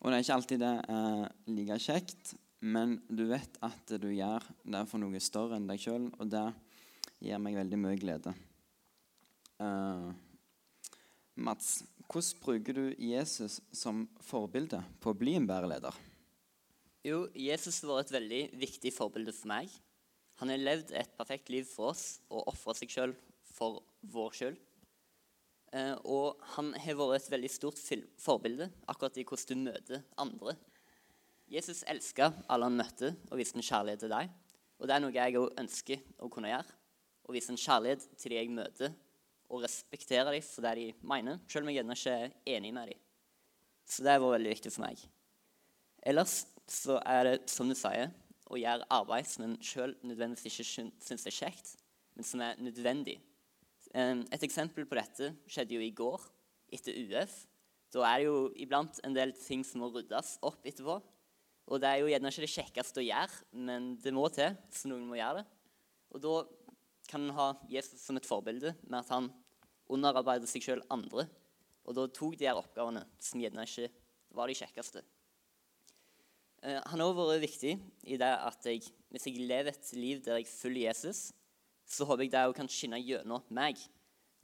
Og 0.01 0.09
det 0.09 0.17
er 0.17 0.25
ikke 0.25 0.41
alltid 0.41 0.65
det 0.65 0.75
er 0.89 1.23
like 1.53 1.79
kjekt, 1.85 2.33
men 2.59 2.97
du 3.09 3.27
vet 3.29 3.59
at 3.65 3.93
du 4.01 4.09
gjør 4.09 4.45
det 4.65 4.83
for 4.89 5.01
noe 5.01 5.21
større 5.21 5.59
enn 5.59 5.67
deg 5.69 5.81
sjøl, 5.81 6.09
og 6.17 6.31
det 6.31 6.45
gir 7.21 7.41
meg 7.41 7.57
veldig 7.57 7.79
mye 7.81 7.99
glede. 8.01 8.33
Uh, 9.61 10.09
Mats, 11.37 11.83
hvordan 12.09 12.41
bruker 12.41 12.77
du 12.77 12.85
Jesus 12.97 13.59
som 13.75 14.05
forbilde 14.25 14.81
på 15.01 15.13
å 15.13 15.17
bli 15.17 15.35
en 15.37 15.47
bedre 15.49 15.69
leder? 15.69 15.97
Jo, 17.05 17.27
Jesus 17.37 17.83
var 17.85 18.01
et 18.01 18.13
veldig 18.13 18.41
viktig 18.57 18.91
forbilde 18.95 19.33
for 19.35 19.51
meg. 19.53 19.69
Han 20.41 20.51
har 20.53 20.61
levd 20.61 20.93
et 20.97 21.13
perfekt 21.17 21.49
liv 21.53 21.65
for 21.69 21.93
oss 21.93 22.19
og 22.29 22.49
ofra 22.49 22.73
seg 22.77 22.91
sjøl 22.93 23.13
for 23.53 23.83
vår 24.13 24.33
skyld. 24.37 24.57
Uh, 25.75 25.95
og 26.07 26.41
han 26.55 26.71
har 26.79 26.97
vært 26.97 27.27
et 27.27 27.33
veldig 27.33 27.51
stort 27.51 27.79
forbilde 28.23 28.69
akkurat 28.87 29.17
i 29.19 29.25
hvordan 29.27 29.65
du 29.65 29.69
møter 29.69 30.03
andre. 30.17 30.55
Jesus 31.51 31.83
elska 31.87 32.31
alle 32.51 32.67
han 32.67 32.77
møtte, 32.77 33.13
og 33.31 33.39
viste 33.39 33.59
en 33.59 33.65
kjærlighet 33.65 34.03
til 34.03 34.11
deg. 34.11 34.31
Og 34.77 34.87
det 34.87 34.95
er 34.95 35.03
noe 35.03 35.15
jeg 35.15 35.37
òg 35.39 35.61
ønsker 35.61 36.03
å 36.21 36.29
kunne 36.31 36.51
gjøre. 36.51 36.75
Å 37.27 37.35
vise 37.35 37.51
en 37.53 37.59
kjærlighet 37.59 38.07
til 38.19 38.33
de 38.33 38.39
jeg 38.39 38.53
møter, 38.53 38.95
og 39.47 39.63
respektere 39.63 40.33
dem 40.35 40.43
for 40.43 40.67
det 40.67 40.73
de 40.79 40.87
mener, 41.07 41.39
selv 41.47 41.65
om 41.65 41.71
jeg 41.71 41.79
gjerne 41.79 41.97
ikke 41.97 42.15
er 42.17 42.57
enig 42.57 42.73
med 42.75 42.91
dem. 42.91 43.05
Så 43.87 44.03
det 44.03 44.11
har 44.11 44.23
vært 44.23 44.35
veldig 44.37 44.53
viktig 44.53 44.73
for 44.75 44.83
meg. 44.83 45.05
Ellers 46.07 46.35
så 46.67 46.99
er 47.07 47.23
det, 47.29 47.37
som 47.51 47.71
du 47.71 47.75
sier, 47.79 48.11
å 48.47 48.59
gjøre 48.59 48.87
arbeid 48.95 49.27
som 49.27 49.47
en 49.47 49.55
sjøl 49.63 49.95
nødvendigvis 50.07 50.51
ikke 50.51 50.87
syns 51.03 51.27
er 51.27 51.35
kjekt, 51.35 51.73
men 52.15 52.27
som 52.27 52.43
er 52.43 52.59
nødvendig 52.59 53.17
et 53.95 54.43
eksempel 54.43 54.85
på 54.87 54.97
dette 54.97 55.31
skjedde 55.49 55.77
jo 55.77 55.83
i 55.83 55.93
går, 55.95 56.21
etter 56.73 56.95
UF. 56.97 57.45
Da 57.93 58.03
er 58.09 58.19
det 58.19 58.27
jo 58.27 58.39
iblant 58.59 58.99
en 59.07 59.15
del 59.15 59.31
ting 59.39 59.63
som 59.65 59.81
må 59.81 59.91
ryddes 59.93 60.37
opp 60.45 60.65
etterpå. 60.67 60.99
Og 61.67 61.81
det 61.83 61.89
er 61.89 61.99
jo 61.99 62.07
gjerne 62.11 62.31
ikke 62.31 62.45
det 62.45 62.53
kjekkeste 62.53 63.01
å 63.01 63.07
gjøre, 63.07 63.41
men 63.67 63.89
det 63.99 64.13
må 64.15 64.27
til, 64.31 64.55
så 64.71 64.87
noen 64.87 65.07
må 65.09 65.17
gjøre 65.19 65.41
det. 65.41 65.47
Og 66.15 66.23
da 66.23 66.35
kan 67.11 67.25
en 67.25 67.35
ha 67.35 67.47
Jesus 67.71 68.03
som 68.03 68.19
et 68.19 68.27
forbilde 68.27 68.73
med 68.85 69.01
at 69.01 69.11
han 69.11 69.27
underarbeider 69.91 70.47
seg 70.49 70.63
sjøl 70.63 70.83
andre. 70.93 71.27
Og 71.87 71.95
da 71.95 72.07
tok 72.11 72.37
de 72.39 72.47
her 72.47 72.59
oppgavene 72.59 73.03
som 73.23 73.43
gjerne 73.43 73.67
ikke 73.67 73.89
var 74.35 74.51
de 74.51 74.55
kjekkeste. 74.59 75.03
Eh, 76.63 76.79
han 76.79 77.03
har 77.03 77.05
også 77.07 77.27
vært 77.33 77.43
viktig 77.43 77.75
i 78.07 78.19
det 78.19 78.31
at 78.31 78.67
jeg, 78.67 78.87
hvis 79.11 79.27
jeg 79.29 79.43
lever 79.47 79.71
et 79.73 79.93
liv 79.95 80.23
der 80.23 80.39
jeg 80.39 80.49
følger 80.51 80.89
Jesus, 80.89 81.29
så 81.87 82.07
håper 82.07 82.27
jeg 82.27 82.33
det 82.33 82.47
òg 82.47 82.55
kan 82.57 82.71
skinne 82.71 82.99
gjennom 82.99 83.43
meg. 83.55 83.79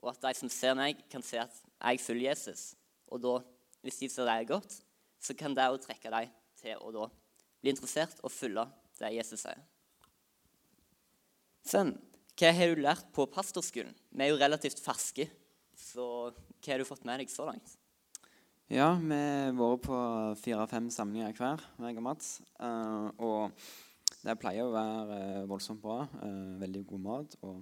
Og 0.04 0.12
at 0.12 0.24
de 0.28 0.36
som 0.36 0.52
ser 0.52 0.76
meg, 0.76 1.00
kan 1.12 1.24
se 1.24 1.40
at 1.40 1.56
jeg 1.56 2.04
følger 2.04 2.32
Jesus. 2.32 2.74
Og 3.12 3.24
da, 3.24 3.38
hvis 3.84 4.00
de 4.04 4.12
ser 4.12 4.28
det 4.28 4.52
godt, 4.52 4.82
så 5.24 5.36
kan 5.36 5.56
det 5.56 5.72
òg 5.72 5.80
trekke 5.84 6.12
dem 6.12 6.32
til 6.64 6.80
å 6.80 6.94
da 6.96 7.10
bli 7.64 7.72
interessert 7.74 8.20
og 8.24 8.34
følge 8.34 8.66
det 9.00 9.14
Jesus 9.18 9.44
sier. 9.46 9.62
Sånn, 11.68 11.94
hva 12.40 12.50
har 12.56 12.74
du 12.74 12.82
lært 12.84 13.08
på 13.16 13.28
pastorskolen? 13.32 13.94
Vi 14.12 14.26
er 14.26 14.34
jo 14.34 14.42
relativt 14.42 14.82
ferske, 14.84 15.30
så 15.78 16.08
hva 16.34 16.74
har 16.74 16.82
du 16.82 16.88
fått 16.88 17.06
med 17.08 17.22
deg 17.22 17.32
så 17.32 17.48
langt? 17.48 17.78
Ja, 18.72 18.94
vi 18.98 19.16
har 19.16 19.54
vært 19.54 19.84
på 19.86 19.98
fire-fem 20.42 20.88
samlinger 20.94 21.36
hver, 21.38 21.62
meg 21.84 22.00
og 22.00 22.08
Mats. 22.08 22.40
Uh, 22.58 23.12
og 23.22 24.24
det 24.24 24.38
pleier 24.42 24.66
å 24.66 24.74
være 24.74 25.20
uh, 25.44 25.48
voldsomt 25.52 25.84
bra. 25.84 26.08
Uh, 26.24 26.56
veldig 26.62 26.84
god 26.90 27.04
mat 27.04 27.38
og 27.44 27.62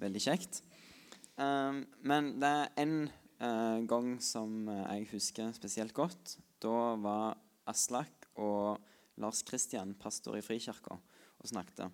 veldig 0.00 0.22
kjekt. 0.24 0.62
Men 1.38 2.32
det 2.42 2.50
er 2.80 2.92
uh, 3.38 3.78
gang 3.86 4.16
som 4.24 4.66
jeg 4.66 5.06
husker 5.12 5.52
spesielt 5.54 5.94
godt. 5.94 6.34
Da 6.58 6.96
var 6.98 7.36
Aslak 7.70 8.17
og 8.38 8.78
Lars 9.18 9.42
Kristian 9.46 9.96
pastor 9.98 10.38
i 10.38 10.44
Frikirka 10.44 10.94
og 10.94 11.50
snakket. 11.50 11.88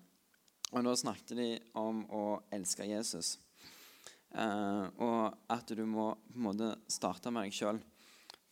Og 0.73 0.85
da 0.85 0.93
snakket 0.97 1.35
de 1.37 1.49
om 1.77 2.03
å 2.13 2.23
elske 2.53 2.87
Jesus. 2.89 3.37
og 4.35 5.37
at 5.47 5.69
du 5.71 5.85
må 5.87 6.09
på 6.15 6.35
en 6.35 6.43
måte 6.43 6.71
starte 6.91 7.31
med 7.31 7.47
deg 7.47 7.53
sjøl. 7.55 7.79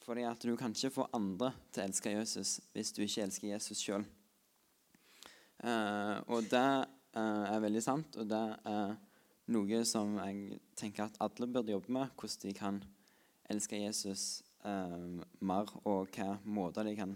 Fordi 0.04 0.26
at 0.28 0.44
du 0.44 0.56
kan 0.60 0.74
ikke 0.76 0.92
få 0.92 1.08
andre 1.16 1.54
til 1.72 1.84
å 1.84 1.88
elske 1.88 2.12
Jesus 2.12 2.58
hvis 2.74 2.92
du 2.96 3.04
ikke 3.06 3.24
elsker 3.24 3.48
Jesus 3.54 3.84
sjøl. 3.84 4.04
Eh, 5.64 6.18
og 6.28 6.50
det 6.52 6.70
eh, 7.16 7.44
er 7.54 7.62
veldig 7.64 7.84
sant, 7.84 8.18
og 8.20 8.28
det 8.28 8.42
er 8.68 8.96
noe 9.54 9.84
som 9.88 10.18
jeg 10.20 10.60
tenker 10.80 11.08
at 11.08 11.20
alle 11.24 11.48
burde 11.48 11.72
jobbe 11.72 11.96
med. 11.96 12.12
Hvordan 12.20 12.44
de 12.44 12.56
kan 12.58 12.82
elske 13.52 13.80
Jesus 13.80 14.44
eh, 14.68 15.22
mer, 15.40 15.72
og 15.88 16.12
hva 16.18 16.36
måter 16.44 16.90
de 16.90 16.98
kan 17.00 17.16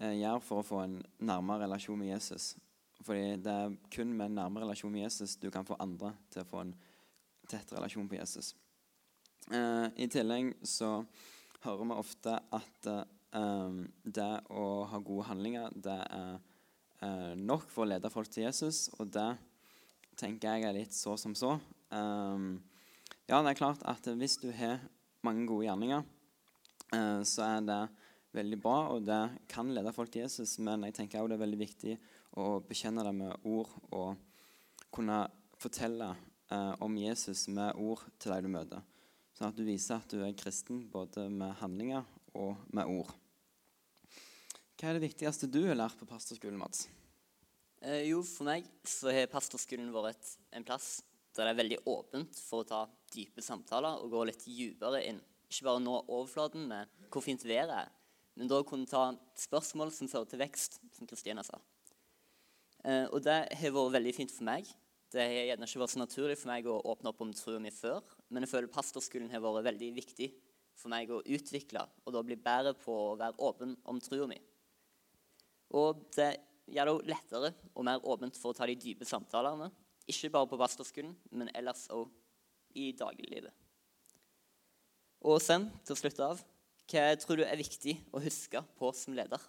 eh, 0.00 0.16
gjøre 0.18 0.42
for 0.44 0.62
å 0.62 0.66
få 0.66 0.82
en 0.84 0.98
nærmere 1.20 1.66
relasjon 1.66 2.00
med 2.00 2.14
Jesus. 2.14 2.54
Fordi 3.04 3.36
det 3.40 3.52
er 3.52 3.76
kun 3.92 4.12
med 4.12 4.30
en 4.30 4.40
nærmere 4.42 4.66
relasjon 4.66 4.92
med 4.92 5.06
Jesus 5.06 5.36
du 5.40 5.50
kan 5.52 5.68
få 5.68 5.78
andre 5.80 6.12
til 6.32 6.42
å 6.42 6.48
få 6.48 6.64
en 6.64 6.74
tett 7.50 7.72
relasjon 7.72 8.08
på 8.08 8.18
Jesus. 8.18 8.54
Eh, 9.50 9.86
I 9.96 10.08
tillegg 10.12 10.52
så 10.66 11.00
hører 11.64 11.88
vi 11.88 11.98
ofte 11.98 12.36
at 12.54 12.90
eh, 12.90 13.80
det 14.04 14.32
å 14.52 14.66
ha 14.90 15.00
gode 15.04 15.28
handlinger, 15.30 15.72
det 15.74 15.98
er 16.06 16.36
eh, 17.04 17.32
nok 17.40 17.66
for 17.72 17.84
å 17.84 17.90
lede 17.90 18.12
folk 18.12 18.30
til 18.30 18.46
Jesus, 18.46 18.88
og 18.98 19.10
det 19.14 19.32
tenker 20.20 20.52
jeg 20.56 20.68
er 20.68 20.76
litt 20.76 20.94
så 20.94 21.16
som 21.16 21.34
så. 21.38 21.56
Um, 21.90 22.60
ja, 23.24 23.40
det 23.40 23.54
er 23.54 23.58
klart 23.58 23.82
at 23.88 24.04
hvis 24.20 24.36
du 24.42 24.50
har 24.52 24.82
mange 25.24 25.46
gode 25.48 25.64
gjerninger, 25.64 26.04
uh, 26.92 27.22
så 27.24 27.46
er 27.46 27.64
det 27.64 27.80
veldig 28.36 28.58
bra, 28.62 28.78
og 28.94 29.04
det 29.06 29.20
kan 29.50 29.70
lede 29.74 29.92
folk 29.94 30.12
til 30.12 30.24
Jesus, 30.24 30.58
men 30.62 30.86
jeg 30.86 30.96
tenker 30.96 31.20
også 31.20 31.32
det 31.32 31.38
er 31.38 31.44
veldig 31.44 31.60
viktig 31.60 31.96
å 32.38 32.46
bekjenne 32.66 33.04
det 33.06 33.14
med 33.16 33.48
ord 33.50 33.72
og 33.90 34.90
kunne 34.94 35.24
fortelle 35.60 36.12
eh, 36.50 36.74
om 36.82 36.96
Jesus 36.98 37.48
med 37.50 37.78
ord 37.78 38.04
til 38.18 38.34
de 38.34 38.46
du 38.46 38.52
møter. 38.52 38.86
Sånn 39.34 39.50
at 39.50 39.58
du 39.58 39.64
viser 39.66 39.98
at 39.98 40.12
du 40.12 40.22
er 40.24 40.36
kristen 40.38 40.84
både 40.92 41.26
med 41.32 41.56
handlinger 41.60 42.06
og 42.38 42.58
med 42.74 42.90
ord. 42.90 43.12
Hva 44.80 44.90
er 44.90 44.96
det 44.96 45.10
viktigste 45.10 45.50
du 45.50 45.62
har 45.66 45.76
lært 45.76 45.98
på 46.00 46.08
pastorskolen, 46.08 46.58
Mats? 46.60 46.86
Eh, 47.80 48.06
jo, 48.10 48.22
for 48.24 48.48
meg 48.48 48.66
så 48.86 49.12
har 49.12 49.30
pastorskolen 49.32 49.90
vært 49.94 50.34
en 50.56 50.66
plass 50.66 51.00
der 51.36 51.46
det 51.46 51.52
er 51.52 51.60
veldig 51.60 51.78
åpent 51.88 52.38
for 52.42 52.62
å 52.62 52.68
ta 52.68 52.80
dype 53.14 53.42
samtaler 53.44 54.02
og 54.02 54.10
gå 54.12 54.24
litt 54.28 54.42
dypere 54.44 55.02
inn. 55.06 55.20
Ikke 55.50 55.66
bare 55.68 55.82
nå 55.82 55.94
overflaten 56.02 56.66
med 56.70 56.90
hvor 57.10 57.24
fint 57.24 57.44
været 57.46 57.74
er, 57.74 57.92
men 58.40 58.48
da 58.48 58.62
kunne 58.64 58.88
ta 58.88 59.10
spørsmål 59.36 59.90
som 59.92 60.08
fører 60.08 60.30
til 60.30 60.40
vekst, 60.40 60.78
som 60.96 61.08
Kristina 61.08 61.42
sa. 61.44 61.58
Eh, 62.88 63.04
og 63.12 63.20
det 63.20 63.34
har 63.60 63.74
vært 63.74 63.96
veldig 63.98 64.14
fint 64.16 64.32
for 64.32 64.46
meg. 64.48 64.68
Det 65.12 65.20
har 65.20 65.50
gjerne 65.50 65.66
ikke 65.68 65.82
vært 65.82 65.92
så 65.92 66.00
naturlig 66.00 66.36
for 66.40 66.48
meg 66.48 66.68
å 66.70 66.78
åpne 66.88 67.10
opp 67.10 67.20
om 67.20 67.34
troa 67.36 67.60
mi 67.60 67.72
før, 67.74 68.00
men 68.32 68.46
jeg 68.46 68.52
føler 68.54 68.72
pastorskolen 68.72 69.28
har 69.28 69.42
vært 69.44 69.66
veldig 69.66 69.90
viktig 69.98 70.28
for 70.80 70.88
meg 70.92 71.10
å 71.12 71.18
utvikle 71.20 71.82
og 72.06 72.14
da 72.14 72.22
bli 72.24 72.38
bedre 72.40 72.72
på 72.80 72.94
å 73.10 73.18
være 73.20 73.36
åpen 73.44 73.74
om 73.90 74.00
troa 74.00 74.28
mi. 74.30 74.38
Og 75.76 76.00
det 76.16 76.30
gjør 76.70 76.94
det 76.94 77.12
lettere 77.12 77.50
og 77.74 77.84
mer 77.90 78.06
åpent 78.08 78.38
for 78.40 78.54
å 78.54 78.56
ta 78.56 78.70
de 78.70 78.78
dype 78.80 79.04
samtalene. 79.04 79.68
Ikke 80.08 80.32
bare 80.32 80.48
på 80.48 80.58
pastorskolen, 80.62 81.12
men 81.36 81.52
ellers 81.52 81.84
òg 81.92 82.08
i 82.80 82.88
dagliglivet. 82.96 83.52
Og 85.28 85.36
sen, 85.44 85.68
til 85.84 85.92
å 85.92 86.00
slutte 86.00 86.24
av, 86.24 86.40
hva 86.90 87.06
tror 87.22 87.40
du 87.40 87.46
er 87.46 87.60
viktig 87.60 87.96
å 88.12 88.22
huske 88.22 88.62
på 88.78 88.92
som 88.96 89.16
leder? 89.16 89.40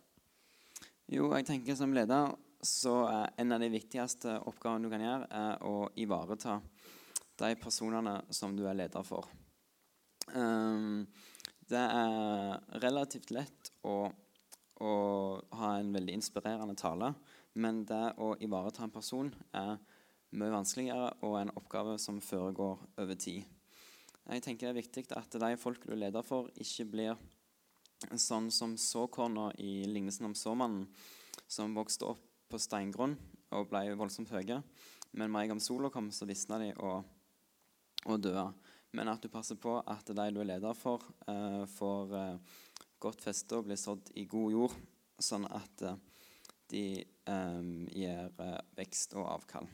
Jo, 1.12 1.32
jeg 1.36 1.48
tenker 1.50 1.78
som 1.78 1.94
leder 1.96 2.36
så 2.62 2.94
er 3.10 3.32
en 3.42 3.56
av 3.56 3.64
de 3.64 3.72
viktigste 3.74 4.36
oppgavene 4.46 4.86
du 4.86 4.94
kan 4.94 5.02
gjøre, 5.02 5.30
er 5.34 5.64
å 5.66 5.88
ivareta 5.98 6.60
de 7.42 7.56
personene 7.58 8.20
som 8.30 8.54
du 8.54 8.68
er 8.70 8.78
leder 8.78 9.06
for. 9.06 9.26
Um, 10.36 11.08
det 11.72 11.82
er 11.82 12.60
relativt 12.84 13.34
lett 13.34 13.72
å 13.88 14.12
å 14.82 14.94
ha 15.60 15.76
en 15.78 15.94
veldig 15.94 16.18
inspirerende 16.18 16.76
tale. 16.80 17.14
Men 17.54 17.84
det 17.88 18.16
å 18.24 18.34
ivareta 18.42 18.86
en 18.86 18.94
person 18.94 19.32
er 19.58 19.76
mye 20.32 20.54
vanskeligere 20.54 21.12
og 21.28 21.38
en 21.42 21.54
oppgave 21.60 21.98
som 22.00 22.22
foregår 22.24 22.80
over 23.02 23.20
tid. 23.20 23.46
Jeg 24.30 24.44
tenker 24.46 24.70
det 24.70 24.72
er 24.72 24.82
viktig 24.82 25.06
at 25.18 25.38
de 25.44 25.52
folk 25.60 25.86
du 25.88 25.96
leder 25.98 26.26
for, 26.26 26.52
ikke 26.54 26.88
blir 26.94 27.22
sånn 28.18 28.50
som 28.54 28.78
såkorna 28.80 29.52
i 29.62 29.82
lignelsen 29.90 30.30
om 30.30 30.36
såmannen, 30.38 30.86
som 31.48 31.76
vokste 31.76 32.08
opp 32.14 32.22
på 32.52 32.60
steingrunn 32.60 33.16
og 33.56 33.70
ble 33.72 33.96
voldsomt 34.00 34.32
høye. 34.34 34.62
Men 35.12 35.32
med 35.32 35.46
en 35.46 35.54
gang 35.54 35.64
sola 35.64 35.90
kom, 35.92 36.12
så 36.12 36.28
visna 36.30 36.60
de 36.62 36.72
og, 36.80 37.04
og 38.08 38.22
døde. 38.24 38.46
Men 38.96 39.12
at 39.12 39.24
du 39.24 39.32
passer 39.32 39.60
på 39.60 39.78
at 39.80 40.08
de 40.08 40.16
du 40.36 40.42
er 40.44 40.50
leder 40.54 40.76
for, 40.78 41.04
eh, 41.28 41.64
får 41.68 42.16
eh, 42.20 42.58
godt 43.02 43.24
feste 43.24 43.58
og 43.58 43.68
blir 43.68 43.80
sådd 43.80 44.12
i 44.20 44.26
god 44.30 44.52
jord, 44.54 44.76
sånn 45.22 45.48
at 45.50 45.86
uh, 45.86 45.96
de 46.72 46.84
um, 47.30 47.88
gir 47.90 48.30
uh, 48.38 48.60
vekst 48.78 49.16
og 49.18 49.28
avkall. 49.36 49.70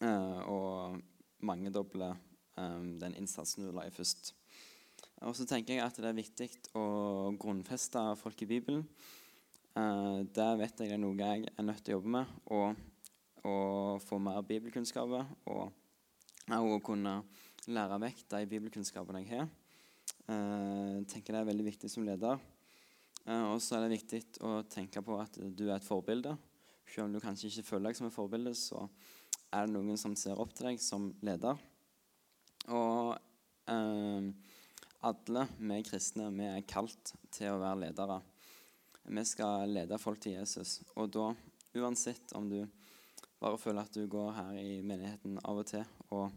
Uh, 0.00 0.40
og 0.52 1.44
mangedobler 1.46 2.16
um, 2.56 2.96
den 3.00 3.14
innsatsen 3.18 3.66
du 3.66 3.72
la 3.74 3.86
i 3.86 3.94
først. 3.94 4.32
Og 5.24 5.36
så 5.36 5.46
tenker 5.48 5.76
jeg 5.76 5.84
at 5.84 5.96
det 6.00 6.10
er 6.10 6.16
viktig 6.16 6.48
å 6.76 6.86
grunnfeste 7.40 8.02
folk 8.20 8.42
i 8.44 8.50
Bibelen. 8.50 8.84
Uh, 9.76 10.24
det 10.24 10.48
vet 10.60 10.82
jeg 10.84 10.94
er 10.96 11.00
noe 11.00 11.16
jeg 11.16 11.48
er 11.52 11.66
nødt 11.66 11.82
til 11.84 11.94
å 11.94 11.98
jobbe 11.98 12.14
med. 12.16 12.34
Og, 12.52 12.80
og 13.48 14.02
få 14.04 14.20
mer 14.22 14.42
bibelkunnskaper. 14.46 15.28
Og 15.52 15.70
å 16.56 16.80
kunne 16.84 17.20
lære 17.66 18.00
vekk 18.06 18.26
de 18.34 18.42
bibelkunnskapene 18.50 19.24
jeg 19.24 19.32
har. 19.34 19.48
Uh, 20.26 21.02
tenker 21.08 21.34
det 21.34 21.42
er 21.42 21.50
veldig 21.50 21.70
viktig 21.70 21.90
som 21.92 22.06
leder. 22.06 22.40
Uh, 23.26 23.54
og 23.54 23.62
så 23.64 23.78
er 23.78 23.86
det 23.86 23.96
viktig 23.96 24.22
å 24.46 24.58
tenke 24.70 25.02
på 25.04 25.16
at 25.22 25.38
du 25.38 25.66
er 25.68 25.78
et 25.78 25.86
forbilde. 25.86 26.36
Selv 26.86 27.08
om 27.08 27.16
du 27.16 27.22
kanskje 27.22 27.50
ikke 27.50 27.66
føler 27.66 27.90
deg 27.90 27.98
som 27.98 28.08
et 28.08 28.14
forbilde, 28.14 28.52
så 28.54 28.84
er 29.54 29.66
det 29.66 29.74
noen 29.74 29.98
som 30.00 30.14
ser 30.18 30.38
opp 30.38 30.52
til 30.54 30.70
deg 30.70 30.82
som 30.82 31.10
leder. 31.26 31.58
Og 32.74 33.14
eh, 33.70 34.30
alle 35.06 35.44
vi 35.58 35.82
kristne 35.86 36.30
vi 36.34 36.48
er 36.48 36.66
kalt 36.66 37.14
til 37.34 37.52
å 37.52 37.60
være 37.62 37.82
ledere. 37.86 38.18
Vi 39.06 39.22
skal 39.28 39.70
lede 39.70 40.00
folk 40.02 40.18
til 40.22 40.38
Jesus. 40.40 40.80
Og 40.96 41.12
da, 41.14 41.28
uansett 41.78 42.34
om 42.34 42.48
du 42.50 42.64
bare 43.38 43.60
føler 43.60 43.84
at 43.84 43.94
du 43.94 44.08
går 44.10 44.32
her 44.34 44.56
i 44.58 44.80
menigheten 44.82 45.38
av 45.44 45.60
og 45.62 45.68
til 45.68 45.84
og 46.10 46.32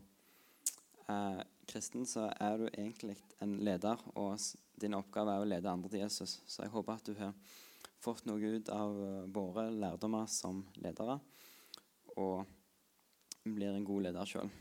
er 1.09 1.41
kristen, 1.69 2.05
så 2.05 2.27
er 2.37 2.57
du 2.59 2.67
egentlig 2.69 3.17
en 3.41 3.57
leder, 3.65 3.97
og 4.13 4.37
din 4.79 4.97
oppgave 4.97 5.33
er 5.33 5.43
å 5.43 5.49
lede 5.49 5.71
andre 5.71 5.89
til 5.89 6.03
Jesus. 6.03 6.39
Så 6.45 6.63
jeg 6.63 6.73
håper 6.73 6.97
at 6.97 7.09
du 7.09 7.15
har 7.17 7.33
fått 8.03 8.25
noe 8.29 8.53
ut 8.55 8.69
av 8.73 8.95
eh, 9.05 9.27
våre 9.33 9.69
lærdommer 9.73 10.29
som 10.31 10.63
ledere, 10.81 11.19
og 12.17 12.45
blir 13.45 13.73
en 13.73 13.87
god 13.87 14.09
leder 14.09 14.29
sjøl. 14.29 14.51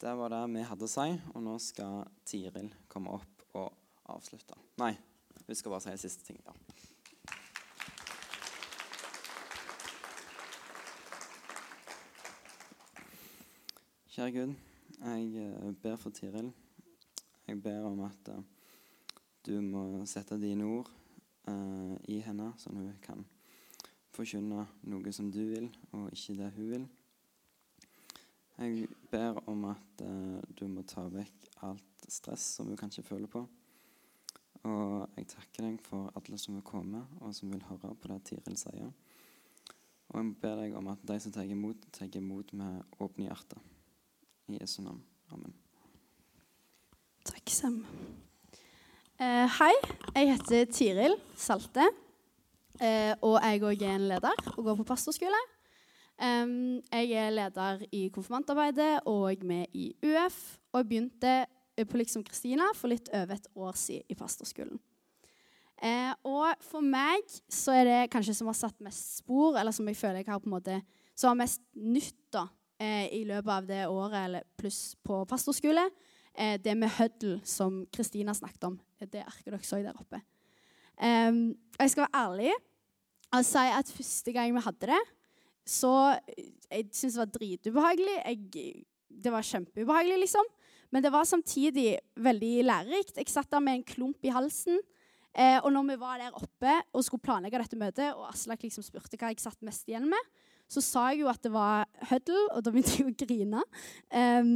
Det 0.00 0.16
var 0.18 0.32
det 0.32 0.42
vi 0.52 0.64
hadde 0.66 0.86
å 0.88 0.90
si, 0.90 1.06
og 1.34 1.42
nå 1.44 1.54
skal 1.62 2.02
Tiril 2.26 2.72
komme 2.90 3.14
opp 3.14 3.44
og 3.54 3.70
avslutte. 4.10 4.56
Nei, 4.82 4.92
vi 5.46 5.54
skal 5.54 5.74
bare 5.76 5.86
si 5.86 6.08
siste 6.08 6.26
ting. 6.26 6.40
ja. 6.44 6.54
Kjære 14.14 14.30
Gud. 14.30 14.54
Jeg 15.04 15.36
eh, 15.42 15.72
ber 15.82 15.96
for 15.96 16.10
Tiril. 16.10 16.52
Jeg 17.46 17.62
ber 17.62 17.86
om 17.88 18.04
at 18.06 18.28
uh, 18.30 18.42
du 19.46 19.60
må 19.60 20.04
sette 20.06 20.38
dine 20.40 20.64
ord 20.64 20.90
uh, 21.48 21.96
i 22.08 22.20
henne, 22.24 22.52
sånn 22.62 22.78
hun 22.78 22.92
kan 23.02 23.24
forkynne 24.14 24.64
noe 24.88 25.12
som 25.12 25.32
du 25.34 25.42
vil, 25.48 25.66
og 25.92 26.12
ikke 26.14 26.38
det 26.38 26.52
hun 26.54 26.70
vil. 26.70 26.86
Jeg 28.58 28.88
ber 29.10 29.40
om 29.50 29.64
at 29.72 30.02
uh, 30.06 30.38
du 30.54 30.66
må 30.70 30.84
ta 30.86 31.02
vekk 31.10 31.48
alt 31.66 32.06
stress 32.08 32.54
som 32.58 32.68
hun 32.70 32.78
kanskje 32.78 33.02
føler 33.06 33.30
på. 33.30 33.42
Og 34.64 35.16
jeg 35.18 35.26
takker 35.28 35.66
deg 35.66 35.80
for 35.84 36.12
alle 36.16 36.38
som 36.40 36.54
vil 36.56 36.64
komme, 36.64 37.02
og 37.20 37.34
som 37.36 37.50
vil 37.52 37.64
høre 37.68 37.92
på 38.00 38.10
det 38.12 38.20
Tiril 38.30 38.56
sier. 38.56 38.92
Og 40.12 40.20
jeg 40.20 40.36
ber 40.40 40.60
deg 40.62 40.76
om 40.78 40.88
at 40.92 41.02
de 41.04 41.18
som 41.20 41.34
tar 41.34 41.50
imot, 41.50 41.88
tar 41.92 42.08
imot 42.16 42.52
med 42.56 43.00
åpne 43.02 43.26
hjerter. 43.26 43.60
I 44.48 44.60
Jesu 44.60 44.80
navn. 44.84 45.02
Amen. 45.32 45.52
Takk, 47.24 47.48
Sam. 47.50 47.80
Eh, 49.14 49.58
hei, 49.58 49.72
jeg 50.14 50.30
heter 50.32 50.64
Tiril 50.72 51.18
Salte. 51.40 51.88
Eh, 52.80 53.12
og 53.22 53.38
jeg 53.40 53.62
òg 53.64 53.84
er 53.86 53.96
en 53.96 54.08
leder 54.10 54.48
og 54.56 54.64
går 54.66 54.80
på 54.80 54.88
pastorskole. 54.92 55.40
Jeg 56.18 57.10
er 57.18 57.32
leder 57.34 57.80
i 57.92 58.06
konfirmantarbeidet 58.14 59.00
og 59.10 59.44
med 59.44 59.66
i 59.74 59.90
UF. 60.04 60.58
Og 60.72 60.86
begynte 60.86 61.44
på 61.82 61.98
liksom 61.98 62.22
Kristina 62.22 62.70
for 62.78 62.92
litt 62.92 63.10
over 63.10 63.34
et 63.34 63.48
år 63.54 63.78
siden 63.78 64.06
i 64.08 64.18
pastorskolen. 64.18 64.78
Eh, 65.82 66.12
og 66.24 66.54
for 66.64 66.84
meg 66.84 67.24
så 67.52 67.74
er 67.74 67.88
det 67.88 68.10
kanskje 68.12 68.36
som 68.38 68.48
har 68.48 68.56
satt 68.56 68.84
mest 68.84 69.18
spor, 69.18 69.58
eller 69.58 69.74
som 69.74 69.88
jeg 69.90 69.98
føler 69.98 70.22
jeg 70.22 70.30
har 70.30 70.42
på 70.42 70.48
en 70.48 70.56
måte, 70.56 70.78
som 71.18 71.32
har 71.32 71.40
mest 71.42 71.64
nytt 71.74 72.20
da, 72.32 72.46
eh, 72.78 73.08
i 73.12 73.24
løpet 73.28 73.52
av 73.52 73.66
det 73.68 73.82
året 73.90 74.20
eller 74.22 74.46
pluss 74.56 74.94
på 75.04 75.24
pastorskole. 75.28 75.88
Eh, 76.34 76.56
det 76.62 76.76
med 76.78 76.94
høddel 76.96 77.40
som 77.46 77.82
Kristina 77.92 78.34
snakket 78.34 78.70
om. 78.70 78.78
Det 79.04 79.26
arket 79.26 79.50
dere 79.50 79.66
så 79.66 79.82
der 79.82 79.98
oppe. 79.98 80.22
Jeg 80.94 81.90
skal 81.90 82.06
være 82.06 82.20
ærlig 82.22 82.52
og 83.34 83.44
si 83.44 83.58
at 83.66 83.88
første 83.90 84.32
gang 84.32 84.52
vi 84.54 84.62
hadde 84.62 84.88
det, 84.92 85.00
så 85.64 86.18
Jeg 86.70 86.90
syntes 86.92 87.14
det 87.14 87.20
var 87.22 87.32
dritubehagelig. 87.32 88.16
Jeg, 88.24 88.84
det 89.08 89.32
var 89.32 89.46
kjempeubehagelig, 89.46 90.18
liksom. 90.24 90.48
Men 90.92 91.02
det 91.02 91.12
var 91.14 91.26
samtidig 91.26 91.98
veldig 92.16 92.52
lærerikt. 92.64 93.16
Jeg 93.16 93.30
satt 93.30 93.50
der 93.50 93.62
med 93.62 93.78
en 93.78 93.86
klump 93.86 94.26
i 94.26 94.32
halsen. 94.34 94.80
Eh, 95.34 95.58
og 95.64 95.72
når 95.74 95.88
vi 95.88 95.96
var 95.98 96.20
der 96.22 96.36
oppe 96.38 96.74
og 96.94 97.02
skulle 97.04 97.24
planlegge 97.24 97.58
dette 97.58 97.78
møtet, 97.78 98.12
og 98.14 98.28
Aslak 98.28 98.62
liksom 98.62 98.84
spurte 98.86 99.18
hva 99.18 99.32
jeg 99.32 99.42
satt 99.42 99.64
mest 99.66 99.88
igjen 99.90 100.06
med, 100.10 100.30
så 100.70 100.82
sa 100.84 101.08
jeg 101.10 101.24
jo 101.24 101.30
at 101.32 101.42
det 101.42 101.50
var 101.54 101.88
Huddle, 102.10 102.44
og 102.54 102.62
da 102.64 102.72
begynte 102.72 102.94
jeg 103.00 103.10
å 103.10 103.16
grine. 103.18 103.64
Um, 104.14 104.54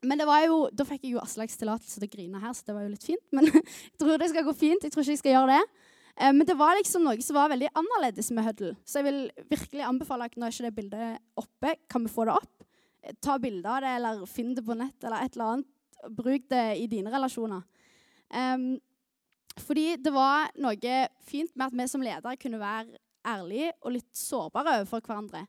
men 0.00 0.24
jo, 0.24 0.62
da 0.72 0.86
fikk 0.88 1.04
jeg 1.04 1.14
jo 1.14 1.20
Aslaks 1.20 1.60
tillatelse 1.60 2.00
til 2.00 2.08
å 2.08 2.12
grine 2.14 2.40
her, 2.40 2.54
så 2.56 2.64
det 2.66 2.76
var 2.76 2.86
jo 2.86 2.94
litt 2.94 3.04
fint. 3.04 3.26
Men 3.36 3.50
jeg 3.52 3.98
tror 4.00 4.20
det 4.20 4.30
skal 4.32 4.46
gå 4.48 4.56
fint. 4.56 4.84
Jeg 4.84 4.94
tror 4.94 5.04
ikke 5.04 5.16
jeg 5.18 5.22
skal 5.22 5.36
gjøre 5.36 5.58
det. 5.58 5.89
Eh, 6.20 6.32
men 6.32 6.46
det 6.46 6.54
var 6.54 6.76
liksom 6.76 7.04
noe 7.06 7.22
som 7.24 7.38
var 7.38 7.50
veldig 7.52 7.70
annerledes 7.72 8.30
med 8.36 8.44
Huddle. 8.44 8.74
Så 8.84 9.00
jeg 9.00 9.08
vil 9.08 9.20
virkelig 9.48 9.86
anbefale 9.86 10.28
at 10.28 10.36
når 10.36 10.52
ikke 10.52 10.66
det 10.66 10.76
bildet 10.76 11.40
oppe, 11.40 11.74
kan 11.88 12.04
vi 12.04 12.12
få 12.12 12.26
det 12.28 12.36
opp. 12.36 12.66
Eh, 13.02 13.16
ta 13.24 13.38
bilde 13.40 13.70
av 13.70 13.80
det, 13.84 13.94
eller 13.96 14.24
finn 14.28 14.54
det 14.56 14.64
på 14.66 14.76
nett, 14.76 14.98
eller 15.02 15.24
et 15.24 15.36
eller 15.36 15.54
annet. 15.54 15.70
Bruk 16.16 16.48
det 16.52 16.64
i 16.80 16.86
dine 16.88 17.12
relasjoner. 17.12 17.64
Um, 18.30 18.78
fordi 19.60 19.98
det 20.00 20.12
var 20.14 20.52
noe 20.62 20.98
fint 21.26 21.50
med 21.58 21.66
at 21.66 21.74
vi 21.76 21.86
som 21.90 22.04
ledere 22.04 22.38
kunne 22.40 22.60
være 22.60 23.00
ærlige 23.26 23.72
og 23.82 23.96
litt 23.96 24.08
sårbare 24.16 24.78
overfor 24.78 25.02
hverandre. 25.04 25.42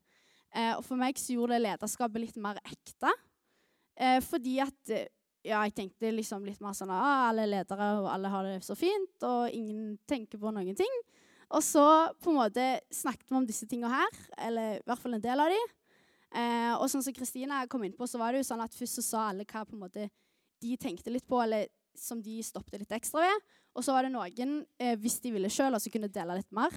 Uh, 0.52 0.74
og 0.74 0.84
for 0.84 1.00
meg 1.00 1.20
så 1.20 1.38
gjorde 1.38 1.56
det 1.56 1.66
lederskapet 1.68 2.26
litt 2.26 2.40
mer 2.42 2.60
ekte. 2.66 3.14
Uh, 3.96 4.20
fordi 4.26 4.58
at 4.66 4.96
ja, 5.42 5.62
jeg 5.66 5.74
tenkte 5.78 6.12
liksom 6.14 6.46
litt 6.46 6.62
mer 6.62 6.76
sånn 6.78 6.92
ah, 6.94 7.28
alle 7.30 7.48
ledere 7.50 7.88
og 8.00 8.08
alle 8.12 8.30
har 8.30 8.48
det 8.48 8.62
så 8.66 8.78
fint, 8.78 9.16
og 9.26 9.50
ingen 9.56 9.96
tenker 10.10 10.42
på 10.42 10.54
noen 10.54 10.78
ting. 10.78 10.98
Og 11.52 11.64
så 11.66 11.84
på 12.22 12.32
en 12.32 12.40
måte 12.40 12.66
snakket 12.94 13.28
vi 13.28 13.40
om 13.40 13.48
disse 13.48 13.68
tingene 13.68 13.92
her, 13.92 14.20
eller 14.48 14.78
i 14.80 14.84
hvert 14.88 15.02
fall 15.02 15.18
en 15.18 15.24
del 15.24 15.44
av 15.44 15.52
de. 15.52 15.62
Eh, 16.32 16.74
og 16.78 16.88
sånn 16.92 17.04
som 17.04 17.16
Kristina 17.16 17.66
kom 17.68 17.84
inn 17.84 17.96
på, 17.98 18.08
så 18.08 18.22
var 18.22 18.32
det 18.32 18.44
jo 18.44 18.50
sånn 18.54 18.64
at 18.64 18.76
først 18.76 19.02
så 19.02 19.04
sa 19.04 19.26
alle 19.32 19.44
hva 19.44 19.66
på 19.68 19.76
en 19.76 19.84
måte 19.84 20.08
de 20.62 20.78
tenkte 20.80 21.12
litt 21.12 21.28
på, 21.28 21.42
eller 21.44 21.68
som 21.98 22.22
de 22.24 22.38
stoppet 22.46 22.80
litt 22.80 22.96
ekstra 22.96 23.26
ved. 23.26 23.44
Og 23.76 23.84
så 23.84 23.96
var 23.96 24.08
det 24.08 24.14
noen, 24.14 24.62
eh, 24.80 24.96
hvis 25.00 25.20
de 25.24 25.34
ville 25.36 25.52
sjøl, 25.52 25.76
også 25.76 25.92
kunne 25.92 26.12
dele 26.12 26.40
litt 26.40 26.52
mer. 26.56 26.72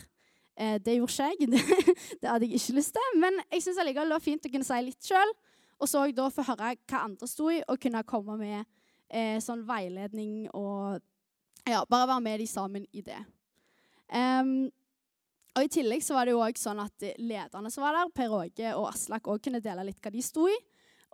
Eh, 0.57 0.79
det 0.83 0.96
gjorde 0.96 1.14
ikke 1.14 1.31
jeg. 1.31 1.50
det 2.20 2.31
hadde 2.31 2.48
jeg 2.48 2.59
ikke 2.59 2.79
lyst 2.81 2.94
til. 2.96 3.18
Men 3.22 3.38
jeg 3.50 3.66
syns 3.66 3.81
allikevel 3.83 4.11
det 4.11 4.18
var 4.18 4.27
fint 4.27 4.46
å 4.46 4.53
kunne 4.53 4.66
si 4.66 4.81
litt 4.87 5.11
sjøl. 5.11 5.35
Og 5.80 5.90
så 5.90 6.04
da 6.14 6.28
få 6.32 6.44
høre 6.46 6.74
hva 6.76 7.02
andre 7.04 7.28
sto 7.28 7.50
i, 7.52 7.62
og 7.68 7.80
kunne 7.82 8.04
komme 8.08 8.38
med 8.40 8.60
eh, 9.08 9.40
sånn 9.42 9.64
veiledning 9.68 10.46
og 10.52 11.00
ja, 11.64 11.84
bare 11.88 12.08
være 12.10 12.24
med 12.24 12.40
de 12.42 12.46
sammen 12.48 12.87
i 12.92 13.02
det. 13.04 13.20
Um, 14.12 14.68
og 15.54 15.64
I 15.64 15.70
tillegg 15.70 16.02
så 16.04 16.16
var 16.16 16.26
det 16.26 16.34
jo 16.34 16.42
også 16.42 16.68
sånn 16.68 16.82
at 16.82 17.04
lederne 17.22 17.70
som 17.72 17.84
var 17.87 17.96
der, 17.96 18.12
Per 18.14 18.32
Åge 18.37 18.72
og 18.76 18.88
Aslak, 18.90 19.28
også 19.30 19.46
kunne 19.46 19.62
dele 19.64 19.87
litt 19.87 20.00
hva 20.02 20.12
de 20.12 20.22
sto 20.24 20.48
i. 20.50 20.56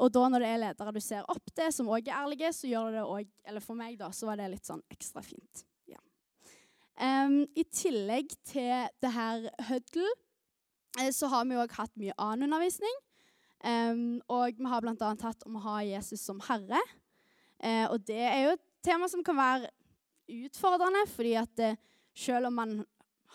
Og 0.00 0.08
da 0.14 0.22
når 0.32 0.42
det 0.42 0.48
er 0.48 0.62
ledere 0.62 0.94
du 0.96 1.00
ser 1.04 1.26
opp 1.28 1.52
til, 1.52 1.68
som 1.76 1.90
òg 1.92 2.08
er 2.08 2.22
ærlige, 2.22 2.52
så 2.56 2.70
gjør 2.70 2.94
det 2.94 3.02
òg 3.04 3.28
Eller 3.44 3.64
for 3.64 3.76
meg, 3.76 3.98
da, 4.00 4.08
så 4.16 4.30
var 4.30 4.40
det 4.40 4.48
litt 4.54 4.66
sånn 4.66 4.80
ekstra 4.92 5.22
fint. 5.24 5.64
Ja. 5.90 6.00
Um, 6.96 7.44
I 7.52 7.66
tillegg 7.68 8.32
til 8.48 8.88
det 9.04 9.12
her 9.12 9.44
Huddle, 9.68 10.14
eh, 10.98 11.12
så 11.12 11.28
har 11.32 11.44
vi 11.44 11.60
òg 11.60 11.76
hatt 11.76 11.92
mye 12.00 12.16
annen 12.16 12.48
undervisning. 12.48 12.96
Um, 13.60 14.20
og 14.32 14.56
vi 14.56 14.68
har 14.72 14.80
bl.a. 14.80 15.10
hatt 15.20 15.44
om 15.44 15.58
å 15.58 15.64
ha 15.66 15.80
Jesus 15.84 16.22
som 16.24 16.40
herre. 16.46 16.80
Uh, 17.60 17.86
og 17.92 18.00
det 18.08 18.22
er 18.24 18.38
jo 18.46 18.54
et 18.54 18.64
tema 18.84 19.08
som 19.12 19.24
kan 19.24 19.36
være 19.36 19.68
utfordrende, 20.46 21.04
fordi 21.12 21.34
at 21.40 21.64
uh, 21.66 21.76
selv 22.16 22.48
om 22.48 22.56
man 22.56 22.74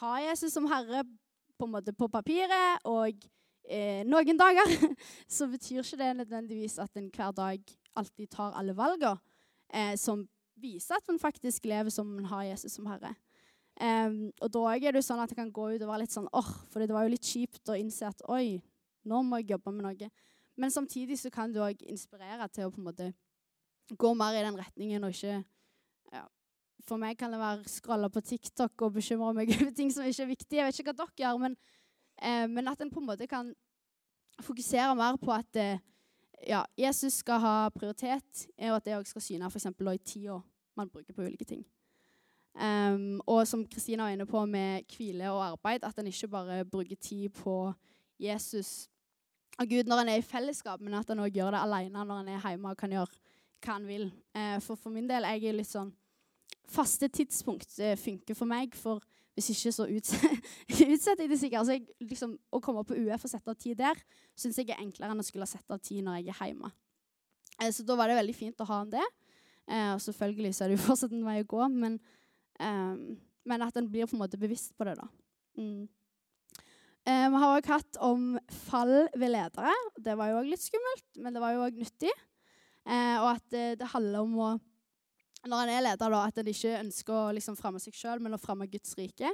har 0.01 0.23
Jesus 0.31 0.55
som 0.55 0.65
herre 0.71 1.03
på, 1.05 1.67
en 1.67 1.75
måte 1.77 1.93
på 1.95 2.09
papiret 2.11 2.85
og 2.89 3.27
uh, 3.69 4.01
noen 4.09 4.41
dager, 4.41 4.73
så 5.37 5.49
betyr 5.51 5.83
ikke 5.83 6.01
det 6.01 6.11
nødvendigvis 6.23 6.79
at 6.81 6.97
en 6.97 7.11
hver 7.13 7.35
dag 7.37 7.75
alltid 7.95 8.31
tar 8.33 8.57
alle 8.57 8.75
valgene 8.75 9.17
som 9.97 10.21
viser 10.61 10.95
at 10.95 11.07
man 11.09 11.17
faktisk 11.19 11.65
lever 11.67 11.91
som 11.91 12.07
man 12.07 12.27
har 12.29 12.43
Jesus 12.51 12.75
som 12.77 12.85
herre. 12.87 13.15
Um, 13.75 14.29
og 14.39 14.53
da 14.53 14.61
er 14.71 14.93
det 14.93 15.01
jo 15.01 15.07
sånn 15.09 15.19
at 15.19 15.31
det 15.31 15.35
kan 15.35 15.51
gå 15.51 15.65
ut 15.73 15.81
og 15.81 15.89
være 15.89 16.05
litt 16.05 16.13
sånn 16.13 16.29
åh, 16.31 16.47
oh, 16.47 16.51
for 16.71 16.79
det 16.79 16.95
var 16.95 17.03
jo 17.03 17.11
litt 17.11 17.27
kjipt 17.27 17.67
å 17.67 17.75
innse 17.75 18.07
at 18.07 18.21
oi, 18.31 18.61
nå 19.05 19.21
må 19.25 19.41
jeg 19.41 19.55
jobbe 19.55 19.73
med 19.75 19.85
noe. 19.87 20.09
Men 20.55 20.71
samtidig 20.71 21.17
så 21.19 21.31
kan 21.33 21.51
du 21.53 21.61
òg 21.63 21.81
inspirere 21.89 22.47
til 22.53 22.67
å 22.67 22.73
på 22.73 22.81
en 22.81 22.87
måte 22.87 23.11
gå 23.91 24.13
mer 24.17 24.37
i 24.37 24.43
den 24.45 24.57
retningen 24.57 25.03
og 25.05 25.13
ikke 25.13 25.35
ja, 26.13 26.23
For 26.87 27.01
meg 27.01 27.17
kan 27.19 27.33
det 27.33 27.41
være 27.41 27.69
scrolle 27.69 28.09
på 28.09 28.21
TikTok 28.21 28.85
og 28.87 28.95
bekymre 28.97 29.33
meg 29.37 29.51
over 29.55 29.73
ting 29.75 29.91
som 29.93 30.07
ikke 30.07 30.23
er 30.23 30.31
viktige. 30.31 30.61
Jeg 30.61 30.69
vet 30.69 30.79
ikke 30.79 30.93
hva 30.93 30.97
dere 31.03 31.23
gjør, 31.23 31.41
men, 31.43 31.57
eh, 32.21 32.47
men 32.49 32.71
at 32.71 32.81
en 32.81 32.93
på 32.93 33.03
en 33.03 33.09
måte 33.09 33.27
kan 33.29 33.51
fokusere 34.43 34.95
mer 34.97 35.19
på 35.21 35.33
at 35.33 35.61
eh, 35.61 35.83
ja, 36.47 36.63
Jesus 36.77 37.21
skal 37.23 37.39
ha 37.39 37.55
prioritet, 37.73 38.47
og 38.59 38.75
at 38.77 38.85
det 38.85 38.97
òg 38.97 39.07
skal 39.09 39.23
syne 39.23 39.49
f.eks. 39.49 39.65
i 39.71 39.97
tida 40.05 40.41
man 40.75 40.89
bruker 40.91 41.15
på 41.15 41.23
ulike 41.23 41.47
ting. 41.47 41.63
Um, 42.55 43.21
og 43.27 43.47
som 43.47 43.65
Kristina 43.67 44.03
var 44.03 44.13
inne 44.15 44.25
på 44.25 44.45
med 44.47 44.83
hvile 44.95 45.31
og 45.31 45.43
arbeid, 45.43 45.83
at 45.83 45.97
en 45.99 46.07
ikke 46.07 46.27
bare 46.27 46.65
bruker 46.65 46.95
tid 46.95 47.29
på 47.29 47.73
Jesus 48.19 48.89
av 49.59 49.69
Gud 49.71 49.89
når 49.89 50.03
en 50.03 50.11
er 50.13 50.21
i 50.21 50.25
fellesskap, 50.25 50.81
men 50.83 50.97
at 50.99 51.09
en 51.11 51.23
òg 51.23 51.35
gjør 51.35 51.55
det 51.55 51.63
alene 51.63 52.05
når 52.07 52.23
en 52.23 52.31
er 52.33 52.47
hjemme 52.49 52.71
og 52.71 52.79
kan 52.79 52.91
gjøre 52.95 53.21
hva 53.65 53.77
en 53.79 53.87
vil. 53.89 54.09
Eh, 54.35 54.57
for 54.63 54.79
for 54.79 54.93
min 54.93 55.07
del 55.09 55.27
jeg 55.31 55.49
er 55.49 55.59
litt 55.59 55.71
sånn 55.71 55.93
Faste 56.69 57.05
tidspunkt 57.13 57.75
eh, 57.77 57.93
funker 57.97 58.33
for 58.37 58.49
meg, 58.49 58.73
for 58.73 59.03
hvis 59.35 59.51
ikke 59.51 59.73
så 59.75 59.85
utsetter 59.95 61.21
jeg 61.21 61.29
det 61.29 61.37
sikkert. 61.39 61.59
Altså, 61.59 61.75
jeg, 61.75 61.85
liksom, 62.09 62.33
å 62.49 62.61
komme 62.63 62.85
på 62.87 62.97
UF 62.97 63.27
og 63.27 63.31
sette 63.31 63.51
av 63.51 63.59
tid 63.59 63.77
der 63.81 63.99
syns 64.37 64.57
jeg 64.57 64.71
er 64.71 64.81
enklere 64.81 65.13
enn 65.13 65.21
å 65.21 65.27
skulle 65.27 65.47
sette 65.49 65.75
av 65.75 65.81
tid 65.83 66.05
når 66.05 66.21
jeg 66.21 66.33
er 66.33 66.49
hjemme. 66.49 66.71
Eh, 67.61 67.71
så 67.75 67.85
da 67.85 67.97
var 67.99 68.09
det 68.09 68.17
veldig 68.19 68.37
fint 68.37 68.63
å 68.63 68.69
ha 68.69 68.81
om 68.85 68.93
det. 68.95 69.03
Eh, 69.67 69.91
og 69.93 70.01
selvfølgelig 70.03 70.53
så 70.55 70.65
er 70.65 70.71
det 70.71 70.79
jo 70.79 70.85
fortsatt 70.89 71.13
en 71.15 71.27
vei 71.27 71.37
å 71.43 71.49
gå, 71.55 71.67
men, 71.73 71.99
eh, 72.61 72.95
men 73.45 73.67
at 73.67 73.77
en 73.77 73.91
blir 73.91 74.09
på 74.09 74.17
en 74.17 74.23
måte 74.23 74.39
bevisst 74.41 74.75
på 74.77 74.87
det, 74.87 74.97
da. 75.01 75.09
Mm. 75.59 75.85
Eh, 77.05 77.27
vi 77.29 77.37
har 77.37 77.51
òg 77.53 77.67
hatt 77.69 77.97
om 78.01 78.31
fall 78.65 78.95
ved 79.13 79.29
ledere. 79.29 79.73
Det 80.01 80.15
var 80.17 80.31
jo 80.31 80.39
òg 80.39 80.47
litt 80.49 80.63
skummelt, 80.63 81.05
men 81.21 81.35
det 81.35 81.43
var 81.43 81.53
jo 81.53 81.67
òg 81.67 81.77
nyttig. 81.77 82.13
Eh, 82.85 83.17
og 83.19 83.27
at 83.35 83.45
det, 83.53 83.65
det, 83.81 83.91
handler 83.93 84.25
om 84.25 84.39
å 84.41 84.47
Når 85.45 85.61
en 85.61 85.69
er 85.69 85.83
leder, 85.85 86.09
da, 86.09 86.23
at 86.25 86.39
en 86.41 86.47
ikke 86.49 86.79
ønsker 86.79 87.13
å 87.13 87.33
liksom 87.37 87.53
fremme 87.59 87.77
seg 87.77 87.93
sjøl, 87.93 88.17
men 88.17 88.33
å 88.33 88.41
fremme 88.41 88.65
Guds 88.65 88.95
rike. 88.97 89.29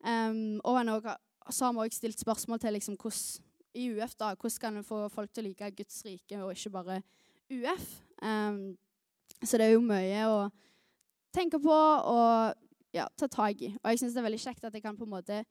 Um, 0.00 0.56
og 0.64 0.78
også, 0.78 1.12
så 1.52 1.66
har 1.66 1.74
vi 1.76 1.82
òg 1.84 1.92
stilt 1.92 2.22
spørsmål 2.22 2.62
til 2.62 2.72
liksom, 2.72 2.96
hvordan, 2.96 3.44
i 3.76 3.90
UF 3.92 4.14
da, 4.16 4.30
hvordan 4.32 4.62
kan 4.62 4.78
en 4.80 4.86
få 4.88 5.02
folk 5.12 5.34
til 5.34 5.44
å 5.44 5.50
like 5.50 5.68
Guds 5.76 6.00
rike, 6.06 6.38
og 6.40 6.54
ikke 6.54 6.72
bare 6.78 6.96
UF. 7.52 7.90
Um, 8.24 8.78
så 9.42 9.60
det 9.60 9.66
er 9.66 9.74
jo 9.74 9.84
mye 9.84 10.24
å 10.32 10.40
tenke 11.36 11.60
på 11.60 11.76
og 11.76 12.56
ja, 12.96 13.04
ta 13.12 13.28
tak 13.28 13.60
i. 13.68 13.74
Og 13.82 13.92
jeg 13.92 14.00
syns 14.00 14.16
det 14.16 14.22
er 14.22 14.28
veldig 14.30 14.44
kjekt 14.46 14.64
at 14.64 14.80
jeg 14.80 14.86
kan 14.86 14.96
på 14.96 15.04
en 15.04 15.12
måte 15.12 15.42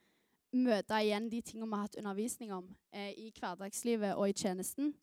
møte 0.55 1.01
igjen 1.03 1.27
de 1.31 1.41
tingene 1.43 1.67
vi 1.67 1.75
har 1.75 1.87
hatt 1.87 1.99
undervisning 1.99 2.53
om 2.55 2.67
eh, 2.95 3.11
i 3.19 3.31
hverdagslivet 3.35 4.15
og 4.15 4.29
i 4.29 4.35
tjenesten. 4.37 4.93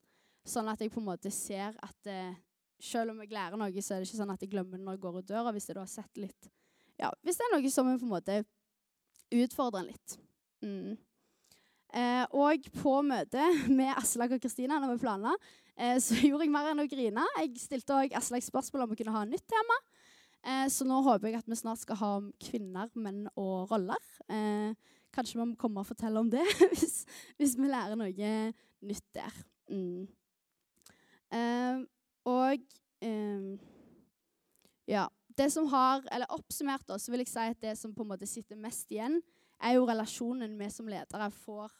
Sånn 0.45 0.69
at 0.69 0.81
jeg 0.81 0.93
på 0.93 1.01
en 1.01 1.09
måte 1.09 1.33
ser 1.33 1.77
at 1.85 2.11
eh, 2.11 2.37
selv 2.83 3.15
om 3.15 3.23
jeg 3.23 3.33
lærer 3.33 3.59
noe, 3.61 3.73
så 3.83 3.95
er 3.95 4.03
det 4.03 4.09
ikke 4.09 4.21
sånn 4.21 4.35
at 4.35 4.45
jeg 4.45 4.53
glemmer 4.53 4.79
det 4.79 4.85
når 4.85 4.99
jeg 4.99 5.05
går 5.05 5.19
ut 5.21 5.31
døra. 5.31 5.55
Hvis 5.55 5.69
jeg 5.69 5.79
da 5.79 5.85
har 5.85 5.93
sett 5.93 6.21
litt 6.21 6.51
Ja, 7.01 7.11
hvis 7.27 7.41
det 7.41 7.47
er 7.47 7.57
noe 7.57 7.73
som 7.73 7.91
på 7.91 8.07
en 8.07 8.13
måte 8.13 8.39
utfordrer 9.35 9.83
en 9.83 9.91
litt. 9.91 10.17
Mm. 10.65 10.95
Eh, 11.95 12.25
og 12.35 12.67
på 12.75 12.95
møtet 13.07 13.67
med 13.79 13.93
Aslak 13.95 14.35
og 14.37 14.43
Kristina 14.43 14.81
når 14.83 14.95
vi 14.95 15.05
planla, 15.05 15.35
eh, 15.77 15.99
så 16.03 16.19
gjorde 16.27 16.47
jeg 16.47 16.55
mer 16.55 16.73
enn 16.73 16.85
å 16.85 16.89
grine. 16.91 17.27
Jeg 17.41 17.55
stilte 17.63 18.01
òg 18.01 18.17
Aslak 18.19 18.47
spørsmål 18.47 18.87
om 18.87 18.95
å 18.95 18.99
kunne 18.99 19.17
ha 19.17 19.25
nytt 19.29 19.47
tema. 19.51 19.79
Eh, 20.45 20.67
så 20.73 20.87
nå 20.89 21.01
håper 21.07 21.31
jeg 21.31 21.41
at 21.41 21.49
vi 21.49 21.57
snart 21.57 21.81
skal 21.81 22.01
ha 22.03 22.11
om 22.19 22.29
kvinner, 22.43 22.91
menn 23.01 23.25
og 23.33 23.71
roller. 23.73 24.13
Eh, 24.29 24.77
Kanskje 25.15 25.39
vi 25.39 25.47
må 25.47 25.59
komme 25.61 25.83
og 25.83 25.89
fortelle 25.89 26.21
om 26.21 26.31
det 26.31 26.43
hvis, 26.73 27.05
hvis 27.39 27.57
vi 27.59 27.71
lærer 27.71 27.99
noe 27.99 28.39
nytt 28.85 29.07
der. 29.17 29.43
Mm. 29.71 30.09
Uh, 31.35 31.85
og 32.29 32.65
um, 33.05 33.53
ja. 34.91 35.07
Det 35.35 35.49
som 35.51 35.67
har, 35.67 36.05
eller 36.15 36.31
Oppsummert 36.31 36.85
da, 36.87 36.95
så 36.99 37.11
vil 37.11 37.25
jeg 37.25 37.33
si 37.33 37.43
at 37.51 37.59
det 37.59 37.73
som 37.79 37.91
på 37.95 38.05
en 38.05 38.13
måte 38.13 38.27
sitter 38.31 38.59
mest 38.61 38.93
igjen, 38.95 39.17
er 39.59 39.75
jo 39.75 39.87
relasjonen 39.89 40.53
vi 40.61 40.69
som 40.71 40.87
ledere 40.87 41.27
får 41.35 41.73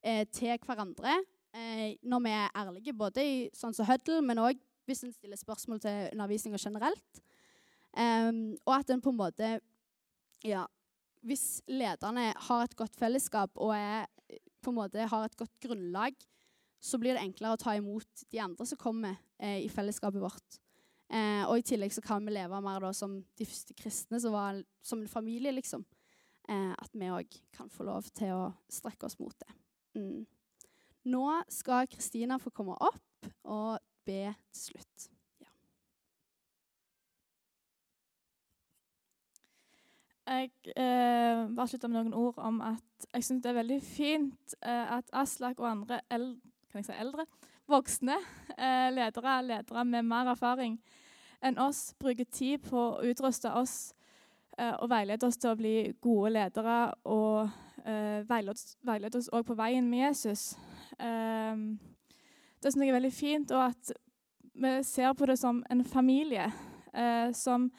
eh, 0.00 0.22
til 0.32 0.56
hverandre 0.64 1.18
eh, 1.52 1.98
når 2.08 2.22
vi 2.24 2.32
er 2.32 2.54
ærlige, 2.56 2.94
både 2.96 3.24
i 3.24 3.34
sånn 3.56 3.76
som 3.76 3.88
Huddle, 3.88 4.22
men 4.24 4.40
òg 4.40 4.60
hvis 4.88 5.04
en 5.04 5.12
stiller 5.12 5.36
spørsmål 5.36 5.82
til 5.82 6.08
undervisninga 6.14 6.58
generelt. 6.58 7.20
Um, 7.92 8.56
og 8.64 8.78
at 8.78 8.90
en 8.90 9.02
på 9.04 9.12
en 9.12 9.20
måte 9.20 9.50
ja, 10.48 10.64
hvis 11.26 11.62
lederne 11.70 12.32
har 12.48 12.64
et 12.64 12.76
godt 12.78 12.96
fellesskap 12.98 13.58
og 13.62 13.74
er, 13.76 14.08
på 14.62 14.72
en 14.72 14.78
måte 14.80 15.06
har 15.08 15.26
et 15.26 15.38
godt 15.38 15.54
grunnlag, 15.62 16.16
så 16.82 16.98
blir 16.98 17.14
det 17.14 17.22
enklere 17.22 17.54
å 17.54 17.62
ta 17.62 17.76
imot 17.78 18.24
de 18.32 18.40
andre 18.42 18.66
som 18.66 18.80
kommer 18.80 19.14
eh, 19.38 19.62
i 19.62 19.70
fellesskapet 19.70 20.22
vårt. 20.22 20.58
Eh, 21.12 21.44
og 21.46 21.60
i 21.60 21.66
tillegg 21.66 21.94
så 21.94 22.02
kan 22.02 22.24
vi 22.26 22.34
leve 22.34 22.58
mer 22.64 22.82
da, 22.82 22.90
som 22.96 23.20
de 23.38 23.46
første 23.46 23.76
kristne, 23.78 24.18
som 24.22 24.34
var 24.34 24.62
som 24.82 25.02
en 25.02 25.10
familie, 25.10 25.54
liksom. 25.54 25.84
Eh, 26.50 26.72
at 26.74 26.94
vi 26.98 27.10
òg 27.12 27.38
kan 27.54 27.70
få 27.70 27.86
lov 27.86 28.08
til 28.16 28.34
å 28.34 28.50
strekke 28.72 29.06
oss 29.06 29.18
mot 29.22 29.36
det. 29.44 29.54
Mm. 29.94 30.24
Nå 31.12 31.26
skal 31.50 31.88
Kristina 31.90 32.38
få 32.42 32.50
komme 32.54 32.74
opp 32.82 33.30
og 33.44 33.78
be 34.06 34.34
til 34.54 34.62
slutt. 34.62 35.08
Ja. 35.42 35.50
Jeg 40.32 40.74
eh, 40.76 41.44
bare 41.52 41.68
slutte 41.70 41.88
med 41.90 42.00
noen 42.00 42.16
ord 42.16 42.40
om 42.42 42.60
at 42.64 43.06
jeg 43.12 43.26
syns 43.26 43.42
det 43.44 43.50
er 43.52 43.58
veldig 43.60 43.78
fint 43.84 44.54
eh, 44.62 44.94
at 44.96 45.10
Aslak 45.12 45.60
og 45.60 45.70
andre 45.70 46.00
eldre, 46.12 46.82
si 46.82 46.94
eldre, 46.96 47.26
voksne 47.70 48.16
eh, 48.56 48.88
ledere, 48.94 49.38
ledere 49.46 49.84
med 49.88 50.08
mer 50.08 50.32
erfaring 50.32 50.78
enn 51.42 51.58
oss, 51.58 51.90
bruker 51.98 52.28
tid 52.30 52.62
på 52.68 52.78
å 52.78 53.02
utruste 53.08 53.50
oss 53.58 53.76
eh, 54.58 54.74
og 54.74 54.88
veilede 54.92 55.26
oss 55.26 55.40
til 55.40 55.52
å 55.52 55.58
bli 55.58 55.76
gode 56.02 56.34
ledere 56.36 56.78
og 57.10 57.50
eh, 57.84 58.22
veilede, 58.28 58.76
veilede 58.86 59.22
oss 59.22 59.30
òg 59.34 59.46
på 59.48 59.58
veien 59.58 59.88
med 59.90 60.06
Jesus. 60.06 60.52
Eh, 60.98 61.66
det 62.62 62.70
syns 62.70 62.84
jeg 62.84 62.92
er 62.92 63.00
veldig 63.00 63.14
fint, 63.14 63.54
og 63.56 63.72
at 63.72 63.94
vi 64.54 64.76
ser 64.86 65.14
på 65.18 65.26
det 65.26 65.38
som 65.40 65.64
en 65.70 65.84
familie 65.84 66.46
eh, 66.94 67.32
som 67.34 67.70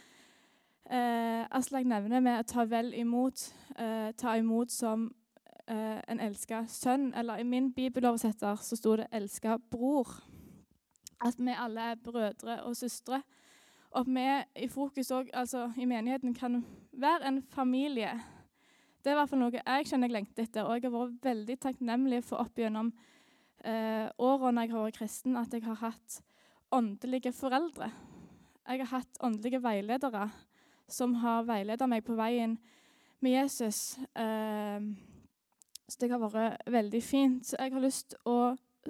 Eh, 0.94 1.46
Aslak 1.50 1.88
nevner 1.90 2.22
med 2.22 2.38
å 2.38 2.46
ta 2.46 2.68
vel 2.70 2.92
imot, 2.94 3.48
eh, 3.82 4.12
ta 4.14 4.36
imot 4.38 4.70
som 4.70 5.08
eh, 5.66 6.02
en 6.08 6.20
elska 6.20 6.68
sønn. 6.70 7.14
Eller 7.18 7.40
i 7.42 7.44
min 7.44 7.72
bibeloversetter 7.74 8.60
så 8.62 8.78
sto 8.78 8.96
det 8.96 9.08
'elska 9.12 9.58
bror'. 9.72 10.22
At 11.22 11.40
vi 11.40 11.56
alle 11.58 11.82
er 11.82 11.96
brødre 11.96 12.62
og 12.64 12.76
søstre. 12.76 13.24
Og 13.92 14.06
vi 14.06 14.44
i 14.56 14.68
fokus 14.68 15.12
òg, 15.12 15.30
altså 15.34 15.72
i 15.78 15.86
menigheten, 15.86 16.34
kan 16.34 16.66
være 16.92 17.28
en 17.28 17.42
familie. 17.42 18.22
Det 19.04 19.12
er 19.12 19.16
i 19.16 19.20
hvert 19.20 19.30
fall 19.30 19.40
noe 19.40 19.52
jeg 19.52 19.86
kjenner 19.86 20.08
jeg 20.08 20.14
lengter 20.14 20.44
etter, 20.44 20.64
og 20.64 20.74
jeg 20.74 20.92
har 20.92 21.00
vært 21.00 21.24
veldig 21.24 21.60
takknemlig 21.60 22.24
for 22.24 22.38
opp 22.38 22.56
gjennom 22.56 22.94
eh, 23.66 24.10
årene 24.20 24.62
jeg 24.62 24.72
har 24.72 24.84
vært 24.84 24.98
kristen, 24.98 25.38
at 25.38 25.54
jeg 25.54 25.64
har 25.64 25.76
hatt 25.76 26.22
åndelige 26.72 27.34
foreldre. 27.34 27.92
Jeg 28.68 28.80
har 28.80 29.00
hatt 29.00 29.18
åndelige 29.22 29.64
veiledere 29.64 30.30
som 30.90 31.16
har 31.22 31.46
veiledet 31.48 31.90
meg 31.90 32.04
på 32.06 32.16
veien 32.18 32.58
med 33.24 33.32
Jesus. 33.32 33.98
Eh, 34.16 34.82
så 35.88 36.00
det 36.00 36.12
har 36.12 36.24
vært 36.24 36.68
veldig 36.72 37.04
fint. 37.04 37.46
Så 37.46 37.58
jeg 37.60 37.74
har 37.74 37.84
lyst 37.84 38.14
til 38.14 38.20
å 38.30 38.38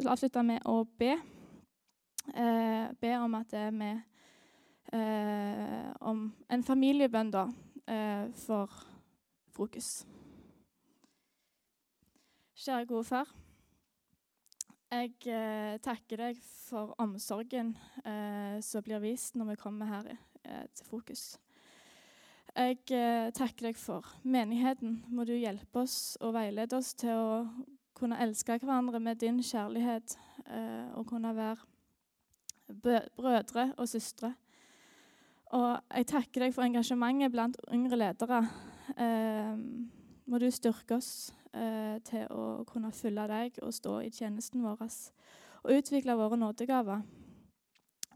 avslutte 0.09 0.43
med 0.45 0.65
å 0.65 0.83
be. 0.99 1.17
Eh, 2.33 2.87
be 3.01 3.13
om 3.19 3.35
at 3.35 3.51
det 3.51 3.67
med 3.75 3.99
eh, 4.93 5.91
Om 5.99 6.31
en 6.49 6.63
familiebønn, 6.63 7.31
da, 7.31 7.47
eh, 7.87 8.31
for 8.45 8.71
frokost. 9.51 10.07
Kjære 12.55 12.85
gode 12.85 13.03
far. 13.03 13.27
Jeg 14.93 15.15
eh, 15.25 15.79
takker 15.81 16.21
deg 16.21 16.41
for 16.43 16.93
omsorgen 17.01 17.73
eh, 18.05 18.59
som 18.61 18.83
blir 18.85 19.01
vist 19.01 19.35
når 19.35 19.53
vi 19.53 19.55
kommer 19.63 19.89
her 19.89 20.11
eh, 20.13 20.67
til 20.75 20.85
fokus. 20.85 21.23
Jeg 22.53 22.83
eh, 22.93 23.31
takker 23.33 23.71
deg 23.71 23.77
for 23.81 24.05
menigheten. 24.29 24.99
Må 25.09 25.23
du 25.25 25.33
hjelpe 25.33 25.81
oss 25.81 26.13
og 26.21 26.35
veilede 26.35 26.77
oss 26.77 26.91
til 26.93 27.09
å 27.17 27.39
kunne 27.97 28.19
elske 28.21 28.59
hverandre 28.61 29.01
med 29.01 29.17
din 29.23 29.39
kjærlighet 29.41 30.13
eh, 30.45 30.91
og 30.93 31.07
kunne 31.09 31.31
være 31.33 31.57
brødre 33.17 33.71
og 33.73 33.89
søstre. 33.89 34.35
Og 35.53 35.81
jeg 35.95 36.07
takker 36.13 36.45
deg 36.45 36.53
for 36.53 36.65
engasjementet 36.65 37.33
blant 37.33 37.57
yngre 37.73 37.97
ledere. 37.97 38.43
Eh, 39.01 39.57
må 40.29 40.37
du 40.37 40.49
styrke 40.53 41.01
oss 41.01 41.33
til 41.53 42.23
å 42.33 42.63
kunne 42.65 42.89
følge 42.89 43.27
deg 43.29 43.57
og 43.61 43.75
stå 43.77 43.99
i 44.01 44.07
tjenesten 44.09 44.63
vår 44.65 44.79
og 44.87 45.75
utvikle 45.75 46.15
våre 46.17 46.39
nådegaver. 46.41 47.03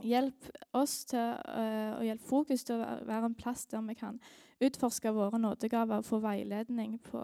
Hjelp 0.05 0.49
oss 0.77 0.99
til 1.10 1.19
å 1.49 2.03
hjelpe 2.05 2.27
fokus 2.27 2.63
til 2.67 2.77
å 2.77 2.97
være 3.07 3.31
en 3.31 3.38
plass 3.38 3.65
der 3.71 3.81
vi 3.88 3.95
kan 3.97 4.19
utforske 4.62 5.13
våre 5.13 5.39
nådegaver 5.41 6.01
og 6.01 6.05
få 6.05 6.19
veiledning 6.21 6.97
på 7.01 7.23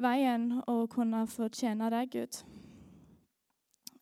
veien 0.00 0.60
og 0.66 0.88
kunne 0.94 1.24
få 1.30 1.50
tjene 1.54 1.90
deg, 1.92 2.14
Gud. 2.14 2.40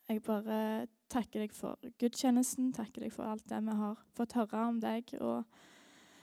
Jeg 0.08 0.22
bare 0.24 0.86
takker 1.12 1.44
deg 1.44 1.56
for 1.56 1.80
gudstjenesten, 2.00 2.72
takker 2.76 3.04
deg 3.04 3.12
for 3.12 3.28
alt 3.28 3.44
det 3.48 3.60
vi 3.64 3.76
har 3.80 3.98
fått 4.16 4.36
høre 4.36 4.64
om 4.68 4.80
deg, 4.80 5.12
og 5.20 5.44